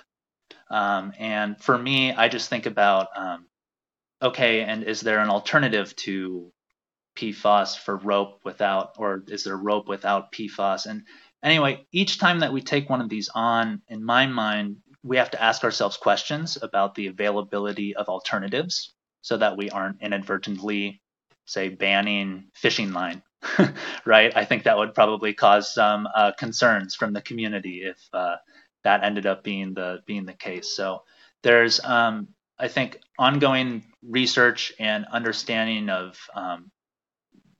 Um, 0.72 1.14
and 1.20 1.62
for 1.62 1.78
me, 1.78 2.14
I 2.14 2.30
just 2.30 2.50
think 2.50 2.66
about, 2.66 3.10
um, 3.16 3.46
okay, 4.22 4.62
and 4.62 4.84
is 4.84 5.02
there 5.02 5.20
an 5.20 5.30
alternative 5.30 5.96
to 5.98 6.52
PFAS 7.18 7.78
for 7.78 7.98
rope 7.98 8.40
without, 8.44 8.96
or 8.98 9.24
is 9.28 9.44
there 9.44 9.58
rope 9.58 9.88
without 9.88 10.32
PFAS? 10.32 10.86
And 10.86 11.04
anyway, 11.44 11.86
each 11.92 12.18
time 12.18 12.40
that 12.40 12.54
we 12.54 12.62
take 12.62 12.90
one 12.90 13.02
of 13.02 13.10
these 13.10 13.30
on, 13.34 13.82
in 13.90 14.04
my 14.04 14.28
mind, 14.28 14.78
we 15.06 15.18
have 15.18 15.32
to 15.32 15.42
ask 15.42 15.64
ourselves 15.64 15.98
questions 15.98 16.58
about 16.62 16.96
the 16.96 17.08
availability 17.08 17.96
of 17.96 18.10
alternatives 18.10 18.94
so 19.22 19.38
that 19.38 19.56
we 19.56 19.70
aren't 19.70 20.02
inadvertently 20.02 21.02
say, 21.46 21.70
banning 21.70 22.46
fishing 22.54 22.92
line, 22.92 23.22
right? 24.06 24.36
I 24.36 24.46
think 24.46 24.64
that 24.64 24.78
would 24.78 24.94
probably 24.94 25.34
cause 25.34 25.74
some 25.74 26.08
uh, 26.14 26.32
concerns 26.38 26.96
from 26.96 27.14
the 27.14 27.22
community 27.22 27.84
if 27.84 27.98
uh, 28.14 28.38
that 28.84 29.04
ended 29.04 29.26
up 29.26 29.44
being 29.44 29.74
the 29.74 30.02
being 30.06 30.26
the 30.26 30.34
case. 30.34 30.76
So 30.76 31.04
there's, 31.44 31.80
um, 31.84 32.30
I 32.58 32.68
think, 32.68 33.00
ongoing 33.18 33.84
research 34.02 34.74
and 34.80 35.06
understanding 35.06 35.90
of 35.90 36.20
um, 36.34 36.72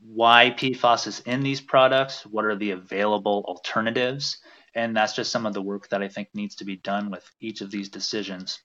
why 0.02 0.54
PFAS 0.58 1.08
is 1.08 1.20
in 1.22 1.42
these 1.42 1.62
products, 1.62 2.26
what 2.26 2.46
are 2.46 2.56
the 2.56 2.72
available 2.72 3.44
alternatives, 3.48 4.38
and 4.76 4.96
that's 4.96 5.14
just 5.14 5.32
some 5.32 5.46
of 5.46 5.54
the 5.54 5.62
work 5.62 5.90
that 5.90 6.04
I 6.04 6.10
think 6.10 6.30
needs 6.34 6.56
to 6.56 6.66
be 6.66 6.76
done 6.76 7.10
with 7.10 7.24
each 7.40 7.62
of 7.62 7.72
these 7.72 7.90
decisions. 7.90 8.60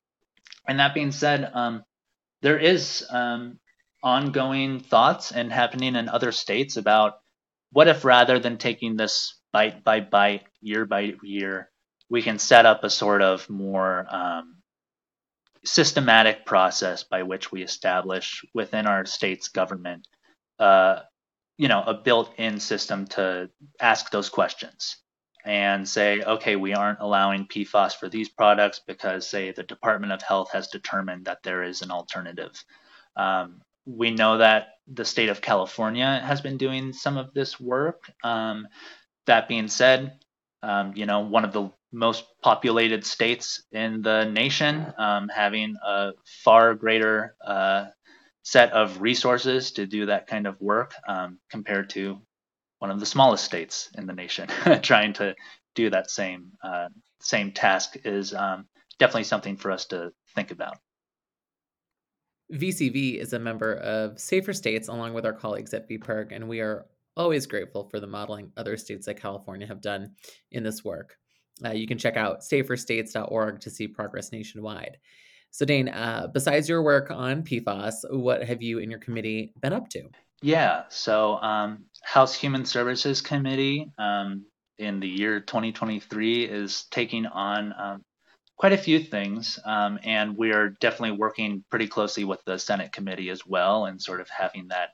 And 0.68 0.80
that 0.80 0.92
being 0.92 1.12
said, 1.12 1.50
um, 1.54 1.84
there 2.42 2.58
is 2.58 3.06
um, 3.11 3.61
ongoing 4.02 4.80
thoughts 4.80 5.30
and 5.30 5.52
happening 5.52 5.94
in 5.94 6.08
other 6.08 6.32
states 6.32 6.76
about 6.76 7.14
what 7.72 7.86
if 7.86 8.04
rather 8.04 8.40
than 8.40 8.58
taking 8.58 8.96
this 8.96 9.40
bite 9.52 9.84
by 9.84 10.00
bite, 10.00 10.42
year 10.61 10.84
by 10.84 11.14
year, 11.22 11.70
we 12.08 12.22
can 12.22 12.38
set 12.38 12.66
up 12.66 12.82
a 12.82 12.90
sort 12.90 13.22
of 13.22 13.48
more 13.48 14.04
um, 14.11 14.56
systematic 15.64 16.44
process 16.44 17.04
by 17.04 17.22
which 17.22 17.52
we 17.52 17.62
establish 17.62 18.44
within 18.52 18.86
our 18.86 19.04
state's 19.04 19.48
government, 19.48 20.08
uh, 20.58 21.00
you 21.56 21.68
know, 21.68 21.82
a 21.86 21.94
built-in 21.94 22.58
system 22.58 23.06
to 23.06 23.48
ask 23.80 24.11
those 24.11 24.28
questions 24.28 24.96
and 25.45 25.88
say, 25.88 26.22
okay, 26.22 26.57
we 26.57 26.74
aren't 26.74 27.01
allowing 27.01 27.47
PFAS 27.47 27.95
for 27.95 28.09
these 28.09 28.28
products 28.28 28.80
because, 28.86 29.28
say, 29.28 29.53
the 29.53 29.62
Department 29.62 30.12
of 30.12 30.22
Health 30.22 30.51
has 30.53 30.68
determined 30.68 31.24
that 31.26 31.43
there 31.43 31.62
is 31.62 31.82
an 31.82 31.91
alternative. 31.91 32.53
Um, 33.16 33.62
we 33.86 34.11
know 34.11 34.38
that 34.38 34.68
the 34.86 35.05
state 35.05 35.28
of 35.28 35.41
California 35.41 36.22
has 36.24 36.41
been 36.41 36.57
doing 36.57 36.93
some 36.93 37.16
of 37.16 37.32
this 37.32 37.59
work. 37.59 38.11
Um, 38.22 38.68
that 39.26 39.49
being 39.49 39.68
said, 39.68 40.18
um, 40.62 40.93
you 40.95 41.07
know, 41.07 41.20
one 41.20 41.45
of 41.45 41.53
the 41.53 41.70
most 41.93 42.24
populated 42.43 43.05
states 43.05 43.62
in 43.72 44.03
the 44.03 44.24
nation, 44.24 44.93
um, 44.99 45.28
having 45.28 45.76
a 45.84 46.12
far 46.45 46.74
greater 46.74 47.34
uh, 47.45 47.86
set 48.43 48.72
of 48.72 49.01
resources 49.01 49.72
to 49.72 49.86
do 49.86 50.07
that 50.07 50.26
kind 50.26 50.47
of 50.47 50.61
work 50.61 50.95
um, 51.09 51.38
compared 51.51 51.91
to 51.91 52.20
one 52.81 52.91
of 52.91 52.99
the 52.99 53.07
smallest 53.07 53.45
states 53.45 53.91
in 53.97 54.07
the 54.07 54.12
nation 54.12 54.49
trying 54.83 55.12
to 55.12 55.37
do 55.74 55.91
that 55.91 56.11
same 56.11 56.51
uh, 56.64 56.89
same 57.20 57.53
task 57.53 57.97
is 58.05 58.35
um, 58.35 58.66
definitely 58.99 59.24
something 59.24 59.57
for 59.57 59.70
us 59.70 59.87
to 59.87 60.11
think 60.35 60.51
about. 60.51 60.76
VCV 62.53 63.18
is 63.20 63.33
a 63.33 63.39
member 63.39 63.74
of 63.74 64.18
Safer 64.18 64.53
States 64.53 64.89
along 64.89 65.14
with 65.14 65.24
our 65.24 65.33
colleagues 65.33 65.72
at 65.72 65.89
VPIRG, 65.89 66.33
and 66.33 66.49
we 66.49 66.61
are 66.61 66.87
always 67.16 67.47
grateful 67.47 67.89
for 67.89 68.01
the 68.01 68.07
modeling 68.07 68.51
other 68.57 68.76
states 68.76 69.07
like 69.07 69.20
California 69.20 69.66
have 69.66 69.81
done 69.81 70.14
in 70.51 70.62
this 70.62 70.83
work. 70.85 71.16
Uh, 71.64 71.70
you 71.70 71.87
can 71.87 71.99
check 71.99 72.16
out 72.16 72.41
saferstates.org 72.41 73.61
to 73.61 73.70
see 73.70 73.87
progress 73.87 74.33
nationwide. 74.33 74.97
So, 75.51 75.64
Dane, 75.64 75.89
uh, 75.89 76.28
besides 76.33 76.68
your 76.68 76.83
work 76.83 77.11
on 77.11 77.43
PFAS, 77.43 77.95
what 78.11 78.43
have 78.45 78.62
you 78.62 78.78
and 78.78 78.91
your 78.91 79.01
committee 79.01 79.53
been 79.61 79.72
up 79.72 79.89
to? 79.91 80.09
Yeah, 80.43 80.84
so 80.88 81.34
um, 81.36 81.84
House 82.03 82.34
Human 82.34 82.64
Services 82.64 83.20
Committee 83.20 83.91
um, 83.99 84.47
in 84.78 85.01
the 85.01 85.09
year 85.09 85.41
2023 85.41 86.45
is 86.45 86.84
taking 86.91 87.26
on 87.26 87.74
um, 87.78 88.05
quite 88.57 88.72
a 88.72 88.78
few 88.78 89.01
things, 89.01 89.59
um, 89.66 89.99
and 90.03 90.36
we 90.36 90.53
are 90.53 90.70
definitely 90.80 91.18
working 91.18 91.62
pretty 91.70 91.88
closely 91.88 92.24
with 92.24 92.43
the 92.47 92.59
Senate 92.59 92.91
committee 92.93 93.28
as 93.28 93.47
well, 93.47 93.84
and 93.84 94.01
sort 94.01 94.20
of 94.22 94.30
having 94.30 94.68
that 94.68 94.91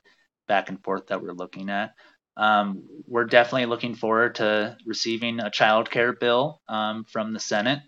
back 0.49 0.67
and 0.67 0.83
forth 0.83 1.07
that 1.07 1.21
we're 1.21 1.31
looking 1.31 1.69
at. 1.69 1.93
Um, 2.35 2.83
we're 3.07 3.25
definitely 3.25 3.65
looking 3.67 3.95
forward 3.95 4.35
to 4.35 4.77
receiving 4.85 5.39
a 5.39 5.49
child 5.49 5.89
care 5.89 6.13
bill 6.13 6.61
um, 6.67 7.05
from 7.05 7.33
the 7.33 7.39
Senate 7.39 7.79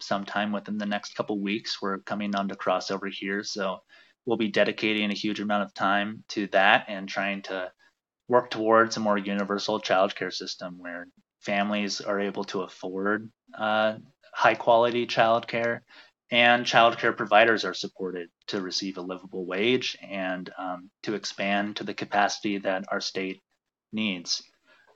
sometime 0.00 0.52
within 0.52 0.78
the 0.78 0.86
next 0.86 1.14
couple 1.14 1.38
weeks. 1.38 1.82
We're 1.82 1.98
coming 1.98 2.34
on 2.34 2.48
to 2.48 2.56
crossover 2.56 3.12
here, 3.12 3.44
so 3.44 3.80
we'll 4.26 4.36
be 4.36 4.50
dedicating 4.50 5.10
a 5.10 5.14
huge 5.14 5.40
amount 5.40 5.62
of 5.62 5.74
time 5.74 6.24
to 6.28 6.46
that 6.48 6.86
and 6.88 7.08
trying 7.08 7.42
to 7.42 7.70
work 8.28 8.50
towards 8.50 8.96
a 8.96 9.00
more 9.00 9.18
universal 9.18 9.80
childcare 9.80 10.32
system 10.32 10.78
where 10.78 11.06
families 11.40 12.00
are 12.00 12.20
able 12.20 12.44
to 12.44 12.62
afford 12.62 13.30
uh, 13.58 13.94
high 14.32 14.54
quality 14.54 15.06
childcare 15.06 15.80
and 16.30 16.64
childcare 16.64 17.16
providers 17.16 17.64
are 17.64 17.74
supported 17.74 18.28
to 18.48 18.60
receive 18.60 18.96
a 18.96 19.02
livable 19.02 19.46
wage 19.46 19.96
and 20.02 20.50
um, 20.58 20.90
to 21.02 21.14
expand 21.14 21.76
to 21.76 21.84
the 21.84 21.94
capacity 21.94 22.58
that 22.58 22.84
our 22.90 23.00
state 23.00 23.42
needs. 23.92 24.42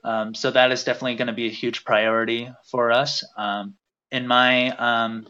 Um, 0.04 0.34
so 0.34 0.50
that 0.50 0.72
is 0.72 0.84
definitely 0.84 1.16
going 1.16 1.28
to 1.28 1.34
be 1.34 1.46
a 1.46 1.50
huge 1.50 1.84
priority 1.84 2.50
for 2.70 2.90
us. 2.90 3.24
Um, 3.36 3.74
in 4.10 4.26
my 4.26 4.70
um, 4.76 5.28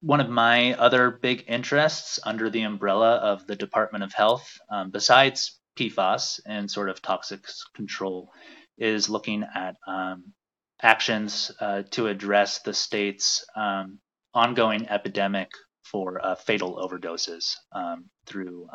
one 0.00 0.20
of 0.20 0.28
my 0.28 0.74
other 0.74 1.10
big 1.10 1.44
interests 1.46 2.18
under 2.24 2.50
the 2.50 2.62
umbrella 2.62 3.16
of 3.16 3.46
the 3.46 3.56
Department 3.56 4.04
of 4.04 4.12
Health, 4.12 4.58
um, 4.70 4.90
besides 4.90 5.58
PFAS 5.78 6.40
and 6.46 6.70
sort 6.70 6.88
of 6.88 7.02
toxic 7.02 7.44
control, 7.74 8.30
is 8.78 9.08
looking 9.08 9.44
at 9.54 9.76
um, 9.86 10.32
actions 10.82 11.50
uh, 11.60 11.82
to 11.90 12.06
address 12.06 12.60
the 12.62 12.72
state's 12.72 13.44
um, 13.54 13.98
ongoing 14.32 14.88
epidemic 14.88 15.50
for 15.84 16.24
uh, 16.24 16.34
fatal 16.34 16.76
overdoses 16.76 17.56
through 18.26 18.68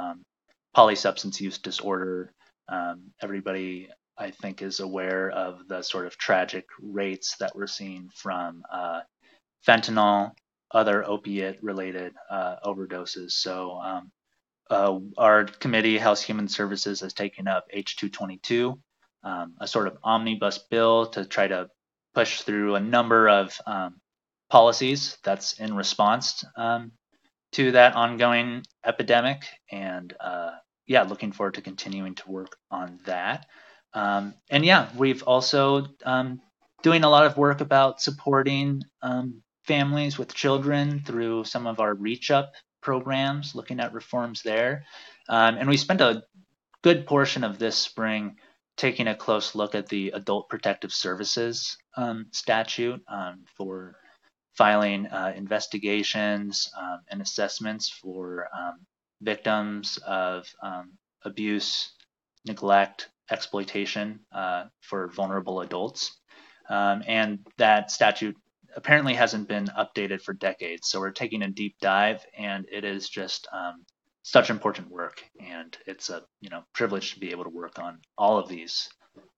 polysubstance 0.76 1.39
use 1.39 1.57
disorder. 1.57 2.34
everybody 3.21 3.89
I 4.17 4.32
think 4.32 4.61
is 4.61 4.80
aware 4.80 5.30
of 5.30 5.67
the 5.67 5.82
sort 5.82 6.05
of 6.05 6.17
tragic 6.17 6.65
rates 6.80 7.36
that 7.39 7.55
we're 7.55 7.67
seeing 7.67 8.09
from 8.13 8.63
uh, 8.71 9.01
fentanyl, 9.67 10.32
other 10.76 11.07
opiate 11.07 11.63
related 11.63 12.13
uh, 12.30 12.57
overdoses. 12.65 13.32
So, 13.32 13.80
um, 13.80 14.11
uh, 14.69 14.99
our 15.17 15.45
committee, 15.45 15.97
House 15.97 16.21
Human 16.21 16.47
Services, 16.47 16.99
has 16.99 17.13
taken 17.13 17.47
up 17.47 17.65
H222, 17.73 18.78
um, 19.23 19.53
a 19.61 19.67
sort 19.67 19.88
of 19.88 19.97
omnibus 20.03 20.57
bill 20.57 21.07
to 21.07 21.26
try 21.26 21.47
to 21.47 21.69
push 22.13 22.41
through 22.41 22.76
a 22.76 22.80
number 22.80 23.30
of 23.30 23.57
um, 23.65 24.01
policies 24.49 25.17
that's 25.23 25.53
in 25.53 25.76
response 25.76 26.43
um, 26.57 26.91
to 27.53 27.71
that 27.71 27.95
ongoing 27.95 28.63
epidemic. 28.86 29.45
And 29.71 30.13
uh, 30.19 30.51
yeah, 30.88 31.03
looking 31.03 31.32
forward 31.32 31.55
to 31.55 31.61
continuing 31.61 32.15
to 32.15 32.32
work 32.32 32.57
on 32.69 32.99
that. 33.05 33.45
Um, 33.93 34.34
and 34.49 34.65
yeah, 34.65 34.89
we've 34.97 35.23
also 35.23 35.88
um, 36.03 36.41
doing 36.84 37.03
a 37.03 37.09
lot 37.09 37.26
of 37.26 37.38
work 37.38 37.61
about 37.61 38.01
supporting 38.01 38.82
um, 39.01 39.41
families 39.68 40.18
with 40.18 40.34
children 40.34 41.01
through 41.05 41.43
some 41.43 41.68
of 41.68 41.80
our 41.80 41.93
Reach 41.93 42.32
Up 42.32 42.53
programs, 42.82 43.55
looking 43.55 43.80
at 43.80 43.93
reforms 43.93 44.41
there. 44.43 44.86
Um, 45.28 45.57
and 45.57 45.68
we 45.68 45.78
spent 45.78 46.01
a 46.01 46.24
good 46.82 47.07
portion 47.07 47.43
of 47.43 47.57
this 47.57 47.78
spring 47.78 48.38
taking 48.78 49.07
a 49.07 49.16
close 49.16 49.55
look 49.55 49.74
at 49.74 49.88
the 49.88 50.09
Adult 50.09 50.49
Protective 50.49 50.93
Services 50.93 51.78
um, 51.97 52.28
statute 52.32 53.01
um, 53.07 53.45
for 53.57 53.95
filing 54.53 55.07
uh, 55.07 55.34
investigations 55.36 56.70
and 57.09 57.22
assessments 57.22 57.89
for 57.89 58.47
victims 59.22 59.97
of 60.05 60.45
abuse, 61.24 61.91
neglect, 62.45 63.09
exploitation 63.32 64.20
uh, 64.32 64.66
for 64.82 65.09
vulnerable 65.09 65.61
adults. 65.61 66.20
Um, 66.70 67.03
and 67.07 67.39
that 67.57 67.91
statute 67.91 68.36
apparently 68.76 69.13
hasn't 69.13 69.47
been 69.47 69.67
updated 69.78 70.21
for 70.21 70.34
decades. 70.34 70.89
So 70.89 70.99
we're 70.99 71.11
taking 71.11 71.43
a 71.43 71.49
deep 71.49 71.76
dive, 71.82 72.26
and 72.38 72.65
it 72.71 72.84
is 72.84 73.09
just 73.09 73.47
um, 73.51 73.86
such 74.23 74.49
important 74.49 74.89
work. 74.89 75.23
And 75.39 75.78
it's 75.88 76.09
a 76.09 76.23
you 76.41 76.49
know 76.49 76.63
privilege 76.73 77.13
to 77.13 77.19
be 77.19 77.32
able 77.32 77.45
to 77.45 77.49
work 77.49 77.80
on 77.80 77.99
all 78.17 78.38
of 78.38 78.49
these 78.49 78.89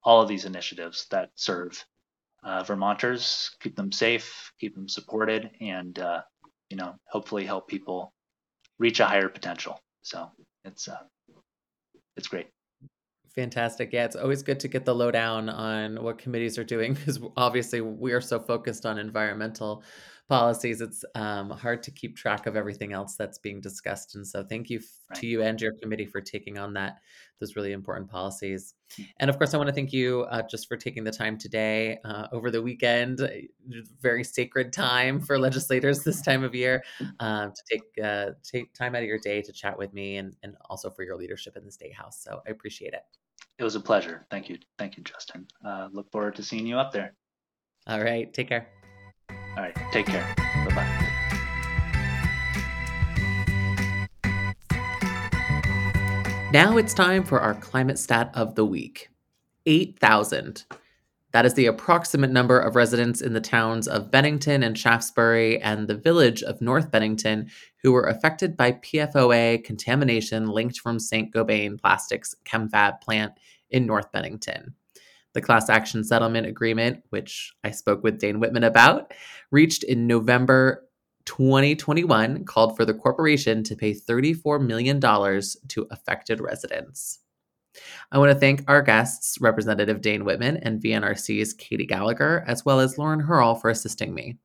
all 0.03 0.21
of 0.21 0.27
these 0.29 0.45
initiatives 0.45 1.07
that 1.11 1.29
serve 1.35 1.83
uh, 2.43 2.63
Vermonters, 2.63 3.51
keep 3.61 3.75
them 3.75 3.91
safe, 3.91 4.51
keep 4.59 4.75
them 4.75 4.87
supported, 4.87 5.51
and 5.59 5.97
uh, 5.99 6.21
you 6.69 6.77
know 6.77 6.95
hopefully 7.09 7.45
help 7.45 7.67
people 7.67 8.13
reach 8.79 8.99
a 8.99 9.05
higher 9.05 9.29
potential. 9.29 9.79
So 10.01 10.31
it's 10.63 10.87
uh, 10.87 11.03
it's 12.15 12.27
great. 12.27 12.47
Fantastic. 13.37 13.93
Yeah, 13.93 14.05
it's 14.05 14.15
always 14.15 14.41
good 14.41 14.59
to 14.61 14.67
get 14.67 14.83
the 14.85 14.95
lowdown 14.95 15.47
on 15.47 16.01
what 16.03 16.17
committees 16.17 16.57
are 16.57 16.63
doing 16.63 16.93
because 16.95 17.19
obviously 17.37 17.81
we 17.81 18.11
are 18.13 18.21
so 18.21 18.39
focused 18.39 18.83
on 18.85 18.97
environmental 18.97 19.83
policies, 20.27 20.81
it's 20.81 21.05
um, 21.15 21.51
hard 21.51 21.83
to 21.83 21.91
keep 21.91 22.17
track 22.17 22.47
of 22.47 22.55
everything 22.57 22.93
else 22.93 23.15
that's 23.15 23.37
being 23.37 23.61
discussed. 23.61 24.15
And 24.15 24.27
so, 24.27 24.43
thank 24.43 24.69
you 24.71 24.81
Right. 25.09 25.21
to 25.21 25.27
you 25.27 25.41
and 25.41 25.61
your 25.61 25.71
committee 25.81 26.05
for 26.05 26.19
taking 26.19 26.57
on 26.57 26.73
that 26.73 26.97
those 27.39 27.55
really 27.55 27.71
important 27.71 28.09
policies. 28.09 28.73
Hmm. 28.97 29.03
And 29.19 29.29
of 29.29 29.37
course, 29.37 29.53
I 29.53 29.57
want 29.57 29.67
to 29.69 29.73
thank 29.73 29.93
you 29.93 30.23
uh, 30.23 30.41
just 30.49 30.67
for 30.67 30.75
taking 30.75 31.03
the 31.05 31.11
time 31.11 31.37
today 31.37 31.99
uh, 32.03 32.27
over 32.33 32.51
the 32.51 32.61
weekend. 32.61 33.21
uh, 33.21 33.29
Very 34.01 34.23
sacred 34.23 34.73
time 34.73 35.21
for 35.21 35.39
legislators 35.39 36.03
this 36.03 36.21
time 36.21 36.43
of 36.43 36.55
year 36.55 36.83
um, 37.19 37.51
to 37.55 37.61
take 37.71 37.83
uh, 38.03 38.31
take 38.43 38.73
time 38.73 38.95
out 38.95 39.03
of 39.03 39.07
your 39.07 39.19
day 39.19 39.41
to 39.43 39.53
chat 39.53 39.77
with 39.77 39.93
me, 39.93 40.17
and 40.17 40.35
and 40.43 40.57
also 40.69 40.89
for 40.89 41.03
your 41.03 41.15
leadership 41.17 41.55
in 41.55 41.65
the 41.65 41.71
state 41.71 41.93
house. 41.93 42.21
So 42.23 42.41
I 42.47 42.49
appreciate 42.51 42.93
it. 42.93 43.03
It 43.59 43.63
was 43.63 43.75
a 43.75 43.79
pleasure. 43.79 44.25
Thank 44.29 44.49
you. 44.49 44.57
Thank 44.77 44.97
you, 44.97 45.03
Justin. 45.03 45.47
Uh, 45.65 45.89
look 45.91 46.11
forward 46.11 46.35
to 46.35 46.43
seeing 46.43 46.67
you 46.67 46.77
up 46.77 46.91
there. 46.91 47.13
All 47.87 48.01
right, 48.03 48.31
take 48.33 48.49
care. 48.49 48.67
All 49.57 49.63
right. 49.63 49.75
Take 49.91 50.05
care. 50.05 50.35
Bye 50.37 50.75
bye. 50.75 51.07
Now 56.53 56.77
it's 56.77 56.93
time 56.93 57.23
for 57.23 57.39
our 57.41 57.55
climate 57.55 57.97
stat 57.97 58.29
of 58.35 58.53
the 58.55 58.65
week 58.65 59.09
8,000. 59.65 60.63
That 61.31 61.45
is 61.45 61.55
the 61.55 61.65
approximate 61.65 62.31
number 62.31 62.57
of 62.57 62.75
residents 62.75 63.21
in 63.21 63.33
the 63.33 63.41
towns 63.41 63.87
of 63.87 64.09
Bennington 64.09 64.63
and 64.63 64.77
Shaftsbury 64.77 65.59
and 65.61 65.87
the 65.87 65.97
village 65.97 66.41
of 66.41 66.61
North 66.61 66.89
Bennington 66.89 67.49
who 67.83 67.91
were 67.91 68.07
affected 68.07 68.55
by 68.55 68.73
PFOA 68.73 69.63
contamination 69.63 70.47
linked 70.47 70.79
from 70.79 70.99
St. 70.99 71.33
Gobain 71.33 71.79
Plastics 71.79 72.33
ChemFab 72.45 73.01
plant 73.01 73.33
in 73.69 73.85
North 73.85 74.11
Bennington. 74.11 74.73
The 75.33 75.41
class 75.41 75.69
action 75.69 76.03
settlement 76.03 76.47
agreement, 76.47 77.03
which 77.09 77.53
I 77.63 77.71
spoke 77.71 78.03
with 78.03 78.19
Dane 78.19 78.39
Whitman 78.39 78.63
about, 78.63 79.13
reached 79.51 79.83
in 79.83 80.07
November 80.07 80.87
2021 81.25 82.45
called 82.45 82.77
for 82.77 82.85
the 82.85 82.93
corporation 82.93 83.61
to 83.63 83.75
pay 83.75 83.93
$34 83.93 84.65
million 84.65 84.99
to 85.01 85.87
affected 85.91 86.39
residents. 86.39 87.19
I 88.11 88.17
want 88.17 88.31
to 88.31 88.39
thank 88.39 88.63
our 88.67 88.81
guests, 88.81 89.37
Representative 89.41 90.01
Dane 90.01 90.25
Whitman 90.25 90.57
and 90.57 90.81
VNRC's 90.81 91.55
Kati 91.55 91.87
Gallagher, 91.87 92.43
as 92.47 92.65
well 92.65 92.79
as 92.79 92.97
Lauren 92.97 93.21
Hierl 93.21 93.59
for 93.59 93.69
assisting 93.69 94.13
me. 94.13 94.37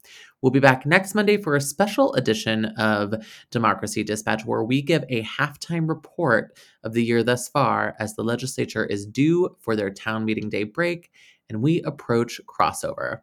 We'll 0.42 0.50
be 0.50 0.60
back 0.60 0.84
next 0.84 1.14
Monday 1.14 1.36
for 1.36 1.54
a 1.54 1.60
special 1.60 2.12
edition 2.14 2.66
of 2.76 3.14
Democracy 3.50 4.02
Dispatch 4.02 4.44
where 4.44 4.64
we 4.64 4.82
give 4.82 5.04
a 5.08 5.22
halftime 5.22 5.88
report 5.88 6.58
of 6.82 6.92
the 6.92 7.04
year 7.04 7.22
thus 7.22 7.48
far 7.48 7.94
as 8.00 8.14
the 8.14 8.24
legislature 8.24 8.84
is 8.84 9.06
due 9.06 9.56
for 9.60 9.76
their 9.76 9.90
town 9.90 10.24
meeting 10.24 10.48
day 10.48 10.64
break 10.64 11.12
and 11.48 11.62
we 11.62 11.80
approach 11.82 12.40
crossover. 12.46 13.20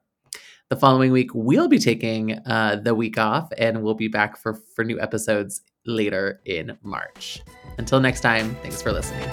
The 0.70 0.76
following 0.76 1.12
week, 1.12 1.32
we'll 1.34 1.68
be 1.68 1.80
taking 1.80 2.34
uh, 2.45 2.80
the 2.84 2.93
week 2.93 3.18
off 3.18 3.51
and 3.57 3.82
we'll 3.82 3.95
be 3.95 4.07
back 4.07 4.38
for, 4.38 4.53
for 4.53 4.86
new 4.86 5.01
episodes 5.01 5.62
later 5.86 6.41
in 6.45 6.78
March. 6.84 7.41
Until 7.80 7.99
next 7.99 8.22
time, 8.22 8.55
thanks 8.62 8.82
for 8.82 8.91
listening. 8.91 9.28